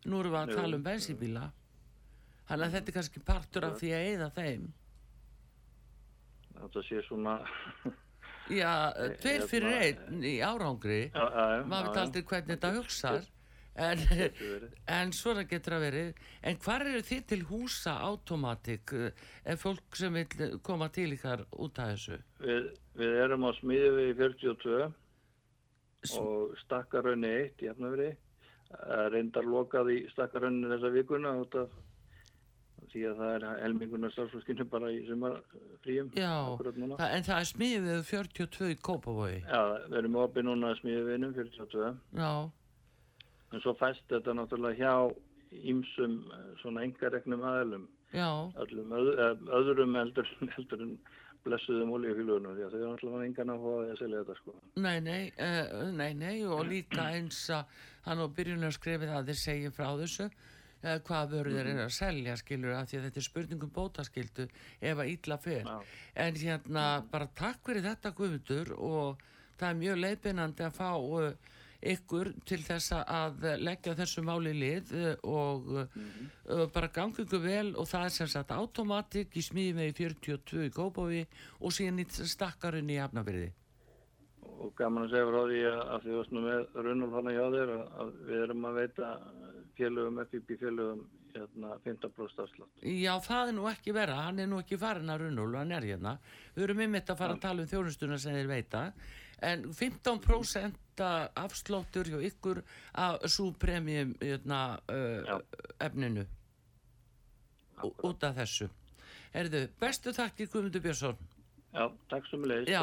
[0.04, 0.56] Nú erum við að Jú.
[0.56, 1.42] tala um bensínbíla.
[2.48, 4.64] Þannig að þetta er kannski partur af því að eyða þeim.
[6.60, 7.34] þetta sé svona
[8.50, 11.00] Já, Eh, tveir fyrir hérna, einn í árangri.
[11.14, 13.28] Maður veit aldrei hvernig þetta hugsar.
[13.80, 14.00] En,
[14.90, 16.08] en svona getur að verið.
[16.42, 18.92] En hvar eru þið til húsa automatik
[19.44, 22.18] ef fólk sem vil koma til ykkar út af þessu?
[22.42, 22.66] Við,
[22.98, 24.90] við erum á smiðjuvegi 42
[26.10, 28.10] S- og stakkarönni 1 í Hafnafri.
[29.14, 31.70] Reyndar lokað í stakkarönni þessa vikuna út af
[32.92, 36.12] því að það er helmingunar starfsfólkinu bara í sumarfríum.
[36.18, 39.40] Já, það, en það er smiðið við 42 í Kópavogi.
[39.44, 41.92] Já, við erum opið núna að smiðjuveginum 42.
[42.20, 42.32] Já,
[43.50, 45.16] En svo fæst þetta náttúrulega hjá
[45.50, 46.20] ímsum
[46.60, 47.88] svona engaregnum aðlum
[48.94, 50.28] öð, eh, öðrum heldur
[50.84, 50.92] en
[51.46, 54.54] blessuðum olíufílugunum því að þau eru alltaf engan að fá að selja þetta sko.
[54.76, 59.40] nei, nei, uh, nei, nei og líka eins að hann á byrjunum skrifið að þeir
[59.40, 60.28] segja frá þessu
[60.82, 64.48] uh, hvað vörður þeir eru að selja skilur af því að þetta er spurningum bótaskildu
[64.80, 65.64] ef að illa fer.
[65.68, 65.78] Já.
[66.26, 69.22] en hérna bara takk fyrir þetta guðmundur og
[69.60, 71.30] það er mjög leiðbeinandi að fá uh,
[71.80, 77.40] ykkur til þess að leggja þessu máli í lið uh, og uh, bara gangi ykkur
[77.44, 81.24] vel og það er sem sagt automatik í smíði með 42 í Kópaví
[81.60, 83.50] og síðan í stakkarinn í Hafnabyrði
[84.60, 87.44] og gaman að segja frá því að, að því varst nú með Runnulf hana hjá
[87.54, 89.10] þér að, að við erum að veita
[89.80, 91.00] félögum, FIB félögum
[91.34, 92.84] hérna 15% afslátt.
[92.84, 95.86] Já, það er nú ekki vera, hann er nú ekki farin að runnul, hann er
[95.88, 96.14] hérna.
[96.56, 98.84] Við erum ymmit að fara að tala um þjónustuna sem þeir veita,
[99.50, 101.04] en 15%
[101.40, 102.62] afsláttur hjá ykkur
[103.00, 104.60] af svo premium hérna,
[104.92, 105.38] uh,
[105.80, 106.26] efninu
[107.82, 108.68] Ú- út af þessu.
[109.32, 111.16] Erðu, bestu þakkir Guðmundur Björnsson.
[111.72, 112.68] Já, takk sem leiðis.
[112.68, 112.80] Já,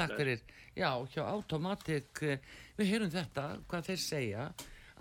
[0.00, 0.40] takk fyrir.
[0.74, 2.38] Já, hjá Automatic, eh,
[2.78, 4.46] við heyrum þetta, hvað þeir segja,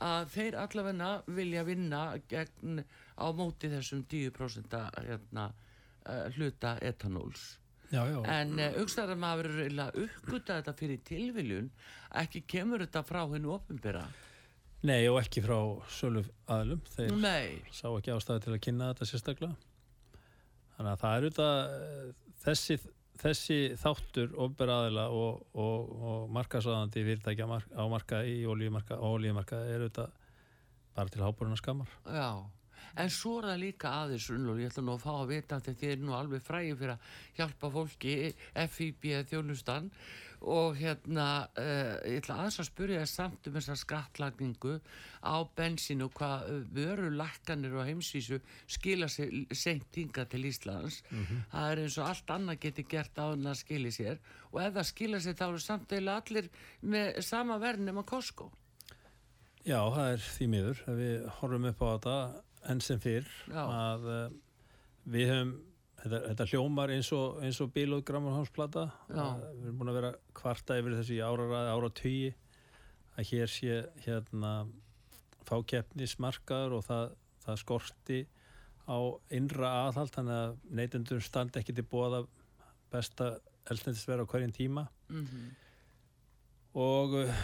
[0.03, 2.83] að þeir allavegna vilja vinna gegn
[3.19, 4.77] á móti þessum 10%
[5.07, 5.49] hérna,
[6.05, 7.57] uh, hluta etanóls.
[7.89, 8.19] Já, já.
[8.29, 11.69] En uh, aukstar að maður eiginlega uppgöta þetta fyrir tilviljun,
[12.21, 14.05] ekki kemur þetta frá hennu opinbera.
[14.87, 15.57] Nei, og ekki frá
[15.91, 16.79] sölu aðlum.
[16.93, 19.57] Þeir Nei, sá ekki ástæði til að kynna þetta sérstaklega.
[20.77, 22.77] Þannig að það er auðvitað eh, þessi,
[23.19, 29.05] þessi þáttur ofber aðila og, og, og markasáðandi fyrirtækja mark, á marka í olíumarka, á
[29.07, 30.15] olíumarka er auðvitað
[30.95, 31.91] bara til háboruna skammar.
[32.05, 32.31] já.
[32.97, 35.67] En svo er það líka aðeins unnur, ég ætla nú að fá að vita að
[35.67, 38.15] þetta er nú alveg fræði fyrir að hjálpa fólki,
[38.73, 39.91] FIB þjónustan
[40.41, 44.77] og hérna, uh, ég ætla aðeins að spyrja samt um þessa skattlagningu
[45.19, 51.01] á bensín og hvað uh, vörulækkanir og heimsvísu skila sér seint hinga til Íslands.
[51.51, 54.19] Það er eins og allt annað geti gert á hann að skili sér
[54.51, 56.49] og ef það skila sér þá eru samt eiginlega allir
[56.81, 58.51] með sama verð nema Costco.
[59.67, 60.83] Já, það er því miður.
[60.87, 62.19] að Við horfum upp á þetta
[62.71, 63.63] enn sem fyrr Já.
[63.65, 64.29] að uh,
[65.09, 65.57] við höfum
[66.03, 69.23] þetta, þetta hljómar eins og, og bíl og grammarhámsplata Já.
[69.37, 72.33] við erum búin að vera kvarta yfir þessu áraræði, ára tugi
[73.19, 74.53] að hér sé hérna
[75.49, 78.19] fákeppnismarkaður og það, það skorti
[78.89, 78.99] á
[79.35, 82.23] innra aðhald þannig að neytendur standi ekki til bóða
[82.93, 83.35] besta
[83.69, 84.87] elstendisverð á hverjum tíma.
[85.09, 85.49] Mm
[86.77, 87.43] og uh,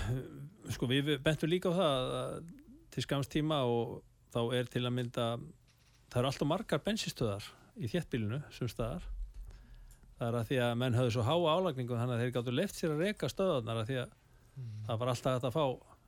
[0.70, 2.50] sko við bentum líka á það að,
[2.94, 4.02] til skams tíma og
[4.34, 5.28] þá er til að mynda
[6.12, 9.06] það eru alltaf margar bensinstöðar í þéttbílinu sem staðar
[10.16, 12.80] það er að því að menn höfðu svo háa álagningu þannig að þeir gáttu leift
[12.80, 14.14] sér að reka stöðarnar að því að
[14.88, 15.66] það var alltaf að fá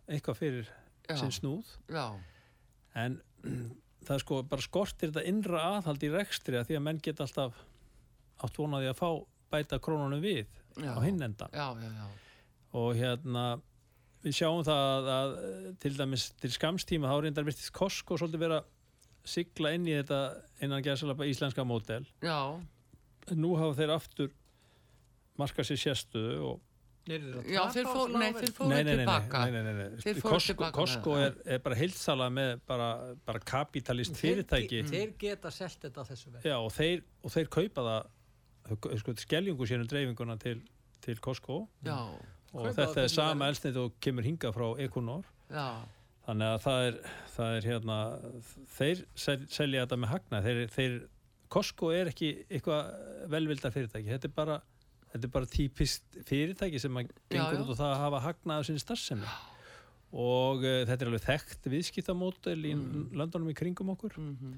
[0.07, 0.69] eitthvað fyrir
[1.07, 1.17] Já.
[1.19, 2.05] sinn snúð Já,
[3.03, 3.17] en
[4.07, 7.27] það er sko bara skortir þetta innra aðhald í rekstri að því að menn geta
[7.27, 7.59] alltaf
[8.45, 9.09] átt vonaði að fá
[9.51, 10.45] bæta krónunum við
[10.77, 10.93] Já.
[10.95, 12.07] á hinn enda já, já, já.
[12.79, 13.45] og hérna
[14.23, 15.35] við sjáum það að, að
[15.83, 18.61] til dæmis til skamstíma þá reyndar virtist Costco svolítið vera
[19.29, 20.21] sigla inn í þetta
[20.65, 22.39] innan gæðsalapa íslenska mótel Já,
[23.35, 24.33] nú hafa þeir aftur
[25.37, 26.63] markað sér sérstöðu og
[27.07, 29.43] já, þeir fóru, nei, þeir fóru nei, nei, nei, tilbaka.
[29.47, 32.89] nei, nei, nei, Costco, er, er bara heilsala með bara,
[33.27, 34.81] bara kapitalist fyrirtæki.
[34.83, 36.47] Þeir, þeir geta selt þetta á þessu verð.
[36.49, 40.59] Já, og, þeir, og þeir kaupa það sko, skelljungu sér um dreifinguna til,
[41.05, 41.61] til Costco.
[41.87, 45.27] Já, og Kaupa þetta er sama elsnið og kemur hinga frá Equinor.
[45.47, 45.67] Já,
[46.27, 46.95] Þannig að það er,
[47.37, 47.97] það er hérna,
[48.77, 50.41] þeir sel, selja þetta með hagna.
[50.43, 50.95] Þeir, þeir,
[51.55, 52.89] Costco er ekki eitthvað
[53.31, 54.09] velvilda fyrirtæki.
[54.11, 54.57] Þetta er bara,
[55.13, 57.61] þetta er bara típist fyrirtæki sem að gengur já.
[57.63, 59.29] út og það að hafa hagnaðu sinni starfsemi.
[60.17, 63.07] Og uh, þetta er alveg þekkt viðskiptamódel í Mm.
[63.19, 64.17] löndunum í kringum okkur.
[64.19, 64.57] mhm,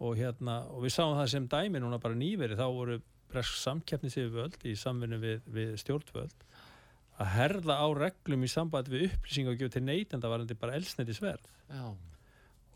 [0.00, 2.56] Og, hérna, og við sáum það sem dæmi núna bara nýveri.
[2.56, 2.98] Þá voru
[3.32, 6.34] bresk samkeppnisiföld í samvinnu við, við stjórnvöld
[7.16, 11.86] að herða á reglum í samband við upplýsingagjöf til neytenda varandi bara elsneitisverð já,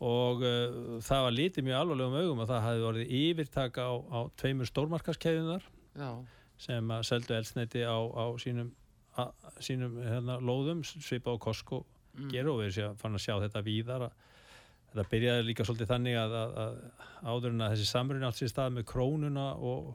[0.01, 4.19] og uh, það var litið mjög alvarlegum augum að það hafi orðið yfirtaka á, á
[4.41, 5.67] tveimur stórmarkaskeiðunar
[6.61, 8.73] sem að seldu elsneiti á, á sínum,
[9.17, 9.29] a,
[9.61, 12.27] sínum hérna, lóðum svipa á Costco Mm.
[12.27, 14.15] gera og við fann að sjá þetta víðar að,
[14.91, 16.73] þetta byrjaði líka svolítið þannig að, að, að
[17.31, 19.93] áður en að þessi samruna átt sér stað með krónuna og,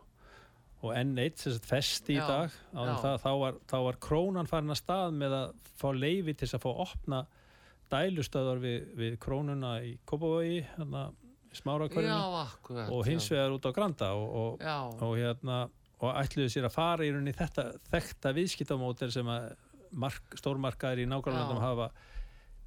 [0.85, 2.97] og N1 sem sagt festi í Já, dag en já.
[3.03, 6.59] það, þá, var, þá var krónan farin að stað með að fá leifi til þess
[6.59, 7.23] að fá opna
[7.93, 11.09] dælustöðar við, við krónuna í Kópavogi hérna,
[11.55, 11.59] í
[12.43, 12.93] akkurat.
[12.93, 14.29] og hins vegar út á Granda og,
[14.61, 14.67] og,
[15.07, 15.65] og hérna
[15.97, 19.49] og ætluðu sér að fara í rauninni þetta þekta viðskiptamótel sem að
[19.97, 21.91] mark, stórmarkaðir í nákvæmlega hafa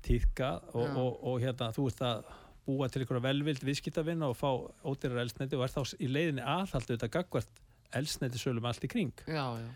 [0.06, 0.94] tíðka og, Já.
[0.96, 2.30] og, og, hérna þú ert að
[2.70, 4.50] búa til einhverja velvild viðskiptavinna og fá
[4.88, 7.62] ódýrar elsneti og er þá í leiðinni aðhaldu þetta gagvart
[7.98, 9.14] elsneti sölum allt í kring.
[9.26, 9.70] Já, já,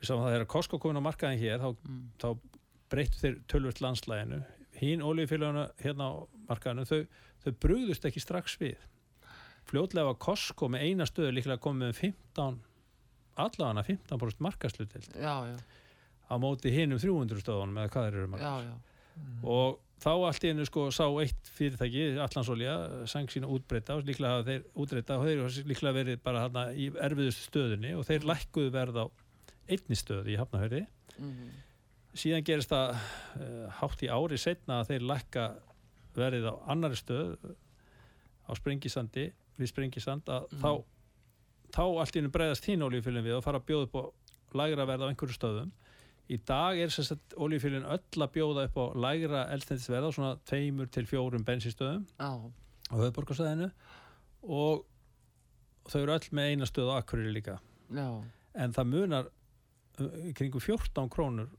[0.00, 2.02] við sáum það þegar Costco komin á markaðin hér þá, mm.
[2.22, 2.28] þá
[2.92, 4.42] breyttu þeir tölvöld landslæginu
[4.82, 6.12] hín olíufélaguna hérna á
[6.48, 8.80] markaðinu þau, þau brugðust ekki strax við.
[9.70, 12.60] Fljótlega var Costco með eina stöðu líklega komið með 15
[13.40, 15.56] allavega 15% markaslutild já, já,
[16.28, 18.74] á móti hinum 300 stöðunum eða hvað þeir eru já,
[19.42, 22.76] og þá allt í einu sko sá eitt fyrirtæki, Allansolja,
[23.10, 26.88] sang sína útbreyta og líklega hafa þeir útbreyta og þeir líklega verið bara hana í
[26.92, 29.06] erfiðustu stöðunni og þeir lækkuðu verð á
[29.70, 30.82] einni stöðu í Hafnahöri
[31.16, 31.52] mm.
[32.18, 35.46] síðan gerist það uh, hátt í ári setna að þeir lækka
[36.18, 37.36] verið á annari stöð
[38.44, 40.64] á Sprengisandi við Sprengisand að Mm.
[40.64, 40.72] þá
[41.72, 44.02] þá allt í einu breyðast þín olíufylgin við og fara að bjóða upp á
[44.60, 45.70] lægra verð á einhverju stöðum
[46.32, 50.90] í dag er að olíufylgin öll að bjóða upp á lægra elstendisverð á svona tveimur
[50.92, 52.32] til fjórum bensinstöðum á
[52.92, 53.70] höfðborgarsæðinu
[54.42, 54.84] og
[55.90, 57.58] þau eru öll með eina stöð á Akureyri líka.
[57.92, 58.08] Já,
[58.54, 61.50] en það munar uh, kringum 14 krónur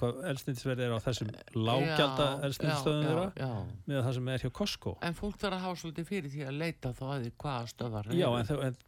[0.00, 3.50] hvað elstendisverð er á þessum lággjálta Já, elstendisstöðum já, þeirra
[3.90, 4.94] með það sem er hjá Costco.
[5.04, 8.10] En fólk þarf að hafa svolítið fyrir því að leita þá að því hvaða stöðar
[8.16, 8.78] Já, en, en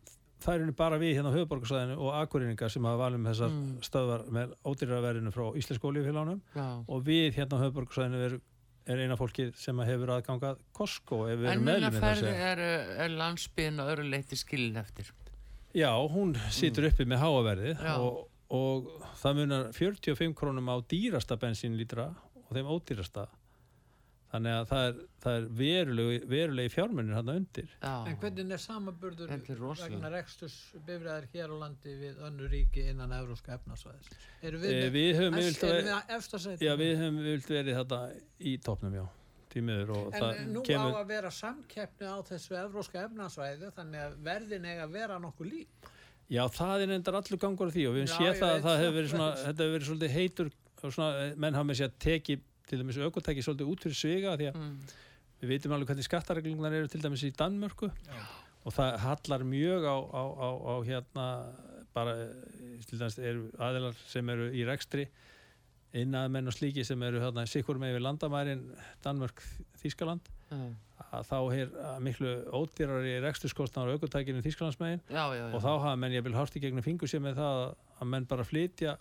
[0.49, 3.76] er bara við hérna á höfuborgarsæðinu og akureyringar sem hafa valið með þessar Mm.
[3.88, 8.36] stöðvar með ódýraverðinu frá Íslensku olíufélánum Já, og við hérna á höfuborgarsæðinu er,
[8.86, 12.59] er eina fólkið sem hefur aðgangað Costco ef við erum meðlum með ferði þessi er,
[13.07, 15.12] er landsbyðin að öru leiti skilin eftir
[15.74, 17.86] Já, hún situr uppi með háaverðið Mm.
[17.86, 17.97] Já.
[17.99, 18.90] og, og
[19.22, 22.11] það munar 45 krónum á dýrasta bensínlítra
[22.49, 23.28] og þeim ódýrasta
[24.33, 28.47] þannig að það er, það er verulegi, verulegi fjármunir hann undir Já, En hvernig
[29.53, 29.93] er rosalegt.
[29.93, 30.55] vegna rekstus
[30.87, 34.09] bifræðir hér á landi við önnu ríki innan Evróska efnasvæðis?
[34.43, 35.37] Eru við, Eh, með- við höfum
[35.74, 36.14] erum við að
[36.47, 36.64] sæti?
[36.64, 38.01] Já, við höfum vilt verið þetta
[38.41, 39.05] í topnum, já,
[39.53, 44.01] tímiður og En það nú kemur, á að vera samkeppni á þessu Evróska efnasvæði þannig
[44.07, 45.68] að verðin eiga að vera nokkuð lík.
[46.33, 48.97] já, það er endar allur gangur því og við höfum séð það að það hefur
[48.97, 50.51] verið svona, þetta hefur verið svolítið heitur
[50.83, 54.37] og svona, menn hafa með sér að teki til dæmis aukotæki svolítið út fyrir sviga
[54.39, 54.95] því að mm,
[55.43, 57.91] við veitum alveg hvernig skattareglunar eru til dæmis í Danmörku.
[58.63, 61.27] Og það hallar mjög á, á, á, á hérna
[61.95, 62.15] bara,
[62.89, 65.09] til dæmis eru aðilar sem eru í rekstri
[65.99, 68.63] innaðmenn og slíki sem eru hérna sikkur með yfir landamærin
[69.05, 69.43] Danmörk,
[69.83, 70.63] Þískaland já,
[71.13, 72.33] að þá er miklu
[73.99, 75.47] aukotækinu Þískalandsmegin já, já, já.
[75.53, 77.61] og þá hafa menn ég vil horti gegnum fingur sér með það
[77.99, 78.97] að menn bara flytja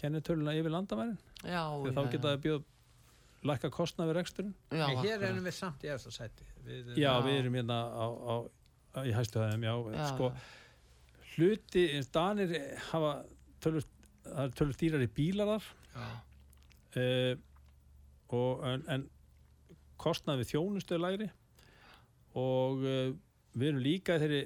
[0.00, 2.64] kennitöluna yfir landamærin já, já, þá geta það bjóð
[3.50, 4.54] lækka kostnað við reksturinn.
[4.70, 6.46] Já, en hér erum við samt í efsta sæti.
[6.62, 7.12] Við, já, Já.
[7.26, 8.34] við erum hérna á, á,
[8.94, 10.28] á, í hæstu hæðum já, Já, sko,
[11.34, 12.54] hluti Danir
[12.92, 13.14] hafa
[13.66, 15.66] er tölvöld dýrar í bílar þar.
[15.96, 16.06] Já.
[17.02, 17.34] uh,
[18.32, 19.08] og, en, en
[20.00, 21.28] kostnað við þjónustu er lægri.
[22.38, 23.10] Og uh,
[23.58, 24.42] við erum líka í þeirri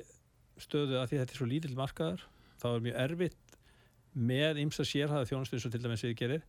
[0.60, 2.24] stöðu að því að þetta er svo lítill markaður
[2.56, 3.56] þá er mjög erfitt
[4.16, 6.46] með ymsa sérhæða þjónustu eins og til dæmis við gerir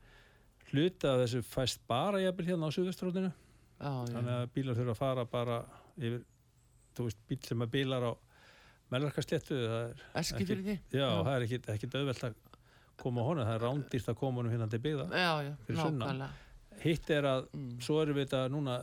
[0.72, 4.96] hluta af þessu fæst bara jafnvel hérna á Suðvestróninu já, já, þannig að bílar þurfa
[4.96, 5.60] að fara bara
[5.98, 6.20] yfir,
[6.98, 8.12] þú veist, bíl sem að bílar á
[8.94, 10.78] mellarkasléttu það er Eski fyrir því?
[10.96, 12.38] Já, það er ekkit, auðvelt að
[12.98, 15.82] koma á honum, það er rándýrt að koma honum hérna til byggða já, já, Fyrir
[15.82, 16.30] nákvæmlega.
[16.78, 17.70] Hitt er að mm.
[17.84, 18.78] svo erum við þetta núna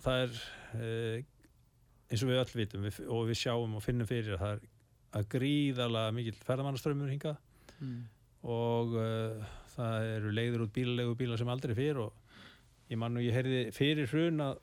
[0.00, 0.40] það er
[0.80, 1.22] eh,
[2.10, 4.68] eins og við öll vitum við, og við sjáum og finnum fyrir að það er
[5.20, 7.38] að gríðarlega mikill ferðamannaströmmur hingað.
[7.80, 8.00] Mm.
[8.44, 12.12] og uh, það eru leiður út bílalegu bílar sem aldrei fyrir og
[12.90, 14.58] ég mann og ég heyrði fyrir hrun að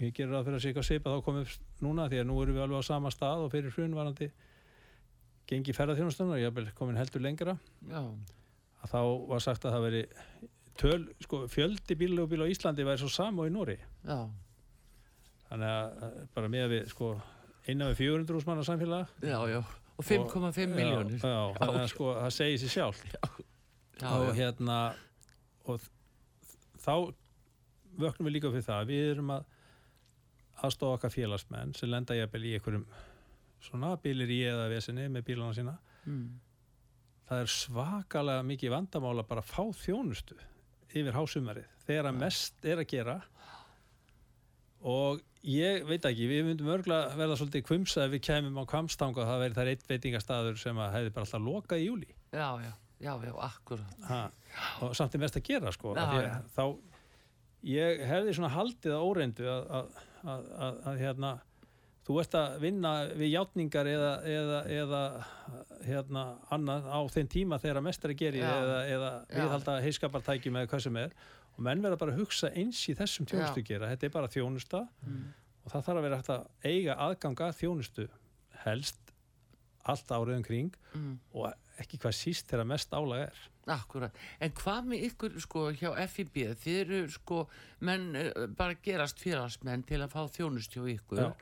[0.00, 2.36] ég gerir það fyrir að sé eitthvað svipa þá komum við núna því að nú
[2.42, 4.28] erum við alveg á sama stað og fyrir hrun varandi
[5.46, 7.54] gengi ferðarþjónustunar, ég hef komin heldur lengra.
[7.86, 8.02] Já,
[8.82, 9.00] að þá
[9.30, 10.02] var sagt að það veri
[10.80, 14.18] töl, sko, fjöldi bílalegu bíla á Íslandi væri svo sama og í Nóri já,
[15.46, 17.10] þannig að að bara með að við sko
[17.70, 19.12] innan við 400 úr manna samfélag.
[19.96, 23.04] Og 5,5 miljónir þannig að sko það segir sér sjálf
[24.00, 24.78] já, og já, hérna
[25.66, 25.84] og
[26.82, 26.94] þá
[27.96, 29.46] vöknum við líka fyrir það að við erum að
[30.66, 32.88] aðstofa okkar félagsmenn sem lenda jafnvel í einhverjum
[33.66, 35.78] svona bílir í eða vesinni með bílana sína.
[36.06, 36.26] Mm.
[37.26, 40.36] það er svakalega mikið vandamál að bara fá þjónustu
[40.94, 43.16] yfir hásumarið þegar að mest er að gera.
[44.86, 49.22] Og ég veit ekki, við myndum örgulega verða svolítið kvumsa ef við kemum á kvamstanga
[49.22, 52.48] og það verður þær eitt veitingastaður sem að hefði bara alltaf lokað í júli já,
[52.62, 54.20] já, já, já, akkurat ha,
[54.84, 56.30] og samt er mest að gera sko Já, af því já.
[56.30, 56.64] að þá
[57.66, 61.32] ég hefði svona haldið að óreindu að, að, að, að, að hérna
[62.06, 65.00] þú ert að vinna við játningar eða, eða, eða
[65.86, 68.52] hérna annað á þeim tíma þegar að gera í Já.
[68.52, 71.16] eða, eða viðhalda heiskapartækjum eða hvað sem er
[71.56, 74.84] og menn verða bara að hugsa eins í þessum þjónustu gera þetta er bara þjónusta
[74.86, 75.26] mm.
[75.64, 78.08] og það þarf að vera hægt að eiga aðganga þjónustu
[78.62, 79.12] helst
[79.86, 81.14] allt árið umkring mm.
[81.34, 83.44] og ekki hvað síst þegar mest álag er.
[83.66, 87.40] Akkurat, en hvað með ykkur sko hjá FIB, þið eru sko
[87.86, 91.18] menn eh, bara gerast félagsmenn til að fá þjónust hjá ykkur.
[91.24, 91.32] Já.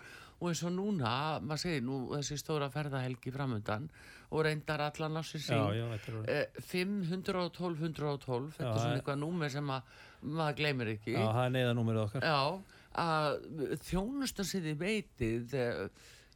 [0.45, 1.11] og eins og núna,
[1.41, 3.87] maður segir nú þessi stóra ferðahelgi framöndan
[4.35, 8.99] og reyndar allan á sér já, sín já, þetta er 512, 112 þetta Já, svona
[8.99, 9.95] eitthvað númer sem að
[10.35, 11.15] maður gleymir ekki.
[11.15, 12.27] Já, það er neyðanúmerið okkar.
[12.27, 12.43] Já,
[13.05, 15.81] að þjónustan sem þið veitið eh,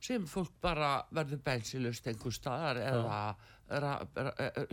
[0.08, 3.36] sem fólk bara verður bensilust einhver staðar eða ra-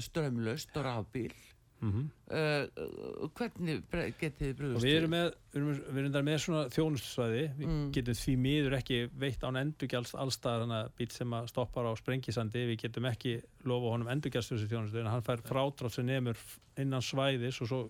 [0.01, 1.35] strömmlust og rafbíl.
[1.83, 4.95] Mm uh, hvernig getið þið og brugðust við?
[4.97, 7.91] erum með, við erum, við erum með svona þjónustsvæði, við Mm.
[7.91, 11.91] getum því miður ekki veitt án endurgjálst allstaðar hann að bíl sem að stoppar á
[11.99, 12.63] sprengisandi.
[12.71, 13.35] Við getum ekki
[13.67, 16.39] lofa honum endurgjálst þessu þjónustu en hann fær frátrátt sem nemur
[16.79, 17.81] innan svæðis og svo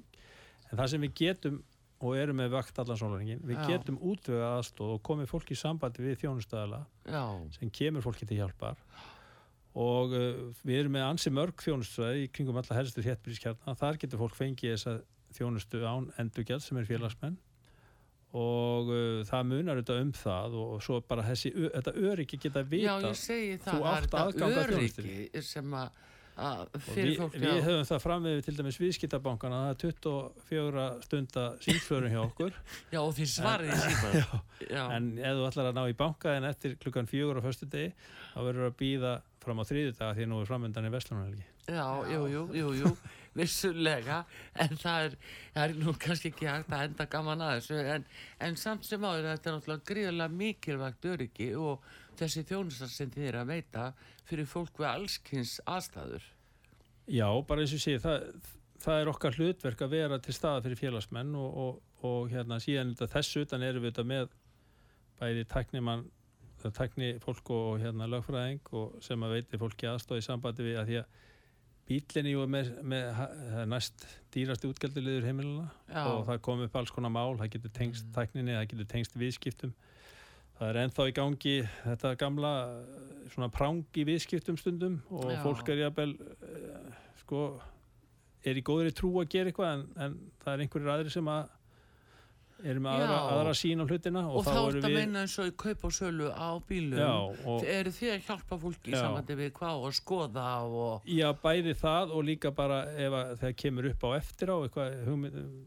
[0.71, 1.63] en það sem við getum
[2.05, 3.67] og erum með vakt allan sólaringin, við Já.
[3.69, 6.81] getum útvega aðstóð og komið fólki í sambandi við þjónustæðala
[7.55, 8.75] sem kemur fólki til hjálpar
[9.75, 14.21] og uh, við erum með ansi mörg þjónustræði í kringum alla helstu héttbrískjarna þar getur
[14.21, 14.95] fólk fengið þessa
[15.35, 17.35] þjónustu án endurgjald sem er félagsmenn.
[18.35, 22.69] Og uh, það munar auðvitað um það og svo bara þessi, þetta öryggi geta já
[22.71, 23.83] vita ég segi það.
[23.83, 26.14] Það er þetta öryggi sem að, og
[26.89, 31.45] fyrir við, fólk við höfum það fram við til dæmis viðskiptabankana það er 24 stunda
[31.63, 32.59] símflörum hjá okkur.
[32.93, 34.27] Já og því svarið í síma Já.
[34.69, 37.69] já, en ef þú ætlar að ná í banka en eftir klukkan fjögur á föstu
[37.71, 37.91] degi
[38.33, 41.85] þá verður að býða fram á þriðudaga því að nú er framöndan í Vestlunarhelgi já,
[42.11, 42.91] jú, jú, jú, jú
[43.35, 44.21] vissulega,
[44.63, 45.15] en það er
[45.51, 48.05] það er nú kannski ekki hægt að enda gaman að þessu, en,
[48.47, 51.89] en samt sem áður þetta er náttúrulega gríðarlega mikilvægt öryggi og
[52.19, 53.85] þessi þjónustar sem þið er að veita
[54.27, 56.27] fyrir fólk við allskins aðstæður?
[57.05, 58.25] Já, bara eins og sé, það,
[58.81, 62.95] það er okkar hlutverk að vera til staða fyrir félagsmenn og, og, og hérna síðan
[62.97, 64.33] þessu utan erum við þetta með
[65.19, 66.07] bæði tæknimann,
[66.65, 70.89] tækni fólk og hérna lögfræðing og sem að veiti fólki aðstóð í sambandi við að
[70.89, 71.21] því að
[71.85, 73.19] bílinni með, með
[73.69, 76.01] næst dýrasti útgjalduliður heimiluna Já.
[76.09, 79.75] og það kom upp alls konar mál, það getur tengst tækninni, það getur tengst viðskiptum
[80.59, 82.53] það er ennþá í gangi þetta gamla
[83.33, 85.41] svona prang í viðskiptum stundum og Já.
[85.43, 87.41] fólk er jafnvel eh, sko
[88.45, 91.53] er í góðri trú að gera eitthvað en, en það er einhverjir aðri sem að
[92.63, 95.33] eru með aðra, aðra sín á hlutina og, og, þá er þetta við meina eins
[95.41, 97.09] og í kaup og sölu á bílum já,
[97.51, 98.99] og, eru þið að hjálpa fólki í Já.
[99.01, 103.57] samvændi við hvað og skoða og já, bæði það og líka bara ef að það
[103.63, 104.95] kemur upp á eftir á eitthvað,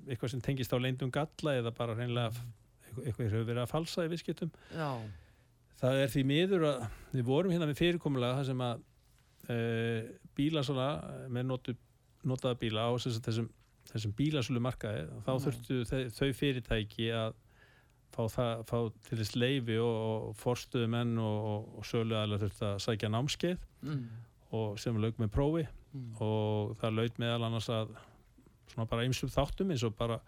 [0.09, 2.33] eitthvað sem tengist á leindum galla eða bara reynilega
[3.05, 4.53] eitthvað, hefur verið að falsa í viðskiptum.
[4.75, 4.91] Já,
[5.81, 8.85] það er því miður að við vorum hérna með fyrirkomulega það sem að
[9.49, 9.59] e,
[10.39, 10.89] bílasala
[11.33, 11.75] með notu,
[12.29, 13.51] notaða bíla á þessum,
[13.93, 15.43] þessum bílasölu markaði þá Já.
[15.47, 17.37] þurftu þau, þau fyrirtæki að
[18.15, 18.79] fá, það, fá
[19.09, 23.13] til þess leifi og, og forstuðu menn og, og, og sölu aðlega þurftu að sækja
[23.15, 24.05] námskeið mm,
[24.59, 27.95] og sem lauk með prófi mm, og það laut meðal annars að
[28.73, 30.19] svona bara ymsum þáttum eins og bara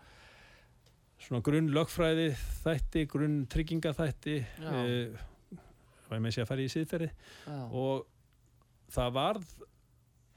[1.21, 2.31] svona grunn lögfræði
[2.63, 4.71] þætti, grunn trygginga þætti Já.
[4.81, 5.59] e,
[6.09, 7.11] og ég með sé að fara í síðferði
[7.77, 8.07] og
[8.91, 9.57] það varð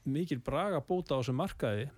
[0.04, 1.88] mikil braga bóta á þessum markaði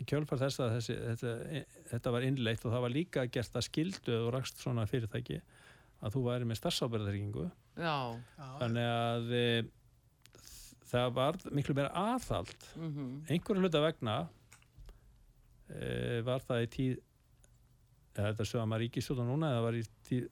[0.00, 3.66] í kjölfar þess að þessi, þetta, þetta var innleitt og það var líka gert að
[3.68, 5.40] skildu og rakst svona fyrirtæki
[6.04, 6.60] að þú væri með
[7.80, 7.96] Já,
[8.60, 9.46] þannig að e,
[10.90, 12.68] það varð miklu meira aðhald.
[12.78, 14.16] Mhm, einhverju hluta vegna
[15.70, 17.00] e, var það í tíð
[18.14, 20.26] eða þetta sögða maður ríkistjóðan núna eða var í tíð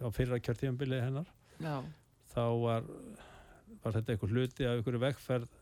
[0.00, 1.74] á fyrra kjörtíðanbilið hennar já,
[2.32, 2.86] þá var,
[3.82, 5.58] var þetta einhver hluti af einhverju vegferð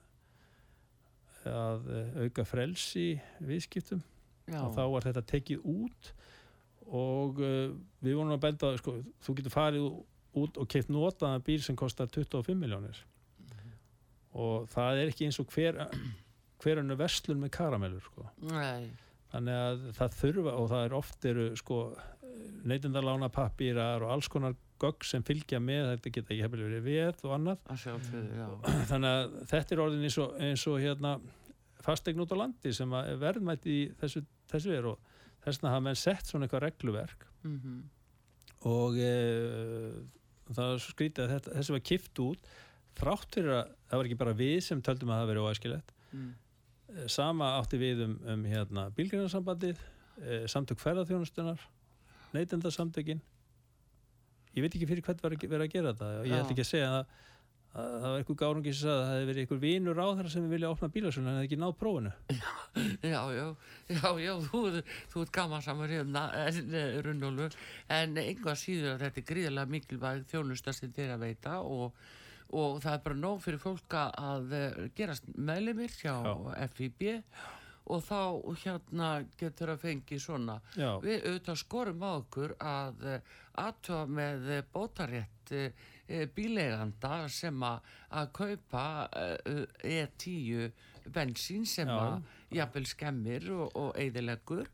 [1.48, 1.86] að
[2.26, 3.08] auka frels í
[3.40, 4.02] viðskiptum.
[4.48, 6.12] Já, og þá var þetta tekið út
[6.88, 8.94] og uh, við vorum að benda sko,
[9.24, 9.86] þú getur farið
[10.38, 13.00] út og keitt notaðan bíl sem kostar 25 miljónir
[14.38, 15.80] og það er ekki eins og hver
[16.62, 18.26] hver hannu verslun með karamellur sko.
[18.50, 18.88] nei,
[19.32, 21.80] þannig að það þurfa og það er oft eru sko
[22.68, 27.24] neytendarlána pappýrar og alls konar gögg sem fylgja með þetta geta ekki hefði verið veð
[27.26, 27.62] og annað.
[27.72, 28.48] Að sjálfsögðu, já,
[28.92, 31.14] þannig að þetta er orðin eins og, eins og hérna
[31.84, 35.14] fastegn út á landi sem er verðmætt í þessu, þessu er og
[35.44, 37.26] þess vegna hafa menn sett svona eitthvað regluverk.
[37.46, 37.76] Mhm,
[38.68, 39.12] og e,
[40.50, 42.48] það er svo skrítið að þetta, þessi var kift út
[42.98, 45.92] þrátt fyrir að það var ekki bara við sem töldum að það veri óæskilegt.
[46.10, 46.30] Mm,
[47.12, 49.80] sama átti við um, um hérna, bílgrænarsambandið
[50.22, 51.64] e, samtök ferðarþjónustunar
[52.32, 53.20] neytendarsamtökin
[54.56, 56.64] ég veit ekki fyrir hvert var að verið að gera þetta og ég ætla ekki
[56.64, 57.10] að segja að,
[57.78, 60.32] að það var einhver gárungi sem sagði að það hefði verið einhver vinur á þeirra
[60.34, 62.12] sem vilja opna bílasölu en það hefði ekki náð prófinu.
[63.12, 63.46] Já, já,
[63.92, 64.62] já, já, þú,
[65.12, 70.74] þú ert gaman saman hérna, en, eh, einhvað síður að þetta er gríðarlega mikilvæg þjónusta
[70.76, 72.08] sem þeir að veita og,
[72.56, 76.68] og það er bara nóg fyrir fólk að eh, gerast meðlumir hjá Já.
[76.74, 77.02] FIB
[77.88, 78.20] og þá
[78.62, 80.58] hérna getur að fengi svona.
[80.76, 80.98] Já.
[81.00, 83.06] Við auðvitað skorum á okkur að
[83.58, 88.84] aðtöfa með eh, bótarétt eh, eh, bíleganda sem að kaupa
[89.16, 90.70] eh, E10
[91.14, 92.20] bensín sem að
[92.52, 94.68] jafnvel skemmir og, og eigðilegur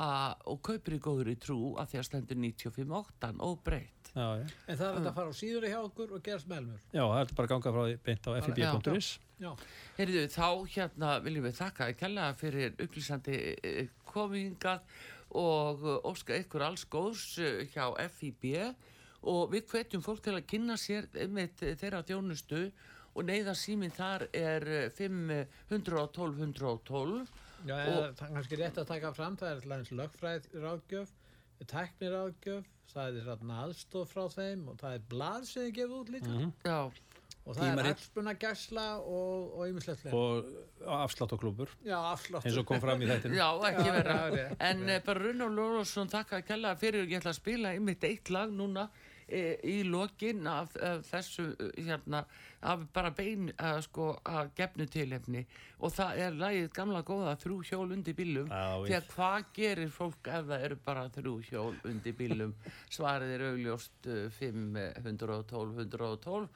[0.00, 3.99] og kaupir í góður í trú að því að stendur 95.8 og breytt.
[4.10, 4.44] Já, já.
[4.66, 6.82] En það er hægt að fara á síður hjá okkur og gerast meðlumur.
[6.90, 9.10] Já, það er bara að ganga frá því beint á fib.is.
[9.40, 9.50] Já.
[9.96, 14.82] Heyrðu, þá hérna viljum við þakka kella fyrir upplýsandi eh, komingað
[15.40, 17.86] og eh, óska ykkur alls góðs eh, hjá
[18.16, 18.48] FIB
[19.30, 22.64] og við hvetjum fólk til að kynna sér með þeirra þjónustu
[23.14, 27.30] og neyða síminn þar er eh, 512 112
[27.68, 31.10] Já, það er kannski rétt að taka fram, það er alltaf lögfræð ráðgjöf,
[31.68, 33.30] tæknir ráðgjöf, það er
[33.60, 36.34] aðstof frá þeim og það er blað sem þið gefið út líka
[36.70, 36.80] Já,
[37.40, 37.90] og það er Tímarit.
[37.94, 39.54] hagsbuna gæsla og,
[40.02, 40.16] fleira.
[40.16, 41.40] og afslátt og
[42.12, 42.48] afsláttur.
[42.50, 43.38] eins og kom fram í þættinu.
[43.40, 44.18] já, ekki vera
[44.70, 48.52] en eh, bara Runnar Lóðarsson þakka kella fyrir ég ætla að spila einmitt eitt lag
[48.52, 48.88] núna
[49.26, 52.24] e, í lokin af, af þessu eh, hérna,
[52.60, 55.44] af bara bein að sko að gefnu tilefni.
[55.80, 60.28] Og það er lagið gamla góða þrjú hjól undir bílum því að hvað gerir fólk
[60.28, 62.52] ef það eru bara þrjú hjól undir bílum
[62.96, 66.48] svarið er augljóst eh, 5, 112, 112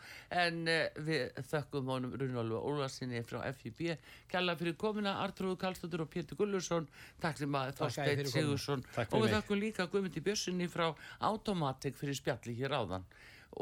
[0.42, 3.94] en eh, við þökkum honum Runalva Ólarsinni frá FIB
[4.28, 6.88] kella fyrir komina Artrúðu Karlsdóttur og Pétur Gullursson
[7.22, 8.34] takk sem að komuna.
[8.34, 10.90] Sigursson og við þökkum líka Guðmundi Björnssoni frá
[11.30, 13.08] Automatic fyrir spjalli hér áðan.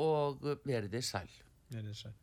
[0.00, 1.28] Og verið þið sæl.
[1.72, 2.14] Nei, sæl.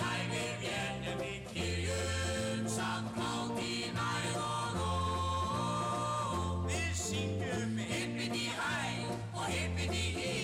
[0.00, 4.94] Vér En við kyrjum samt átt í næð og ró
[6.66, 8.78] Við syngjum hippin í hæ
[9.34, 10.34] og hippin í hí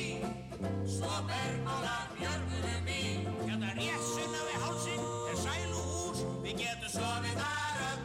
[0.86, 3.04] Svo bermálar björgunum í
[3.46, 8.04] Hérna rétt sunna við hálsinn er sæluhús Við getum sofið þar upp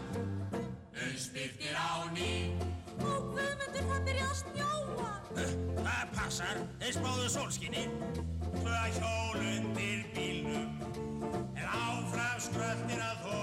[1.05, 2.31] Uppspyrtir á ný
[2.95, 5.09] Ó, Guðmundur, það byrja að snjóa.
[5.75, 7.83] Það passar, þeir spáðu sólskinni
[8.55, 13.39] Tvö hjól undir bílnum En áfram skröltir að þó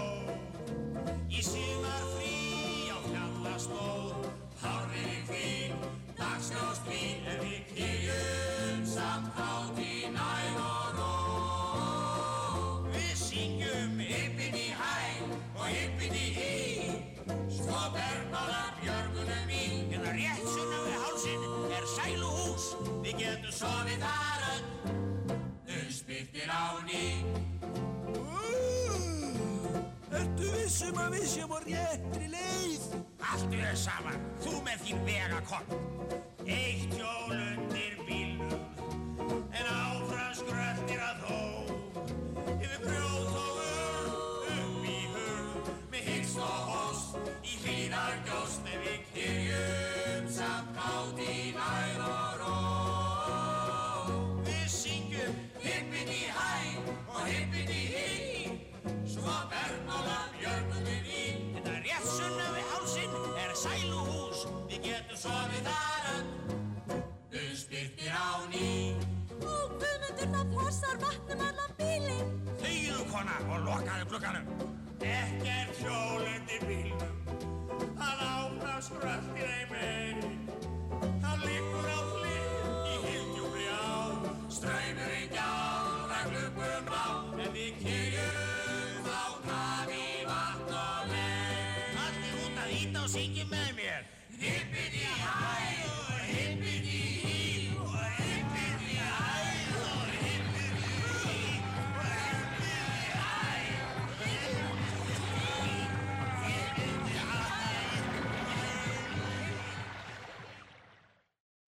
[1.28, 4.26] Í símar frí á fjallastóð
[4.62, 5.78] Hárið í hvíl,
[6.16, 10.71] dagsljóst vín En við kýjum samt átt í næð
[31.02, 32.86] að við séum á réttri leið?
[33.32, 36.21] Allt er saman, þú með þín vegakoll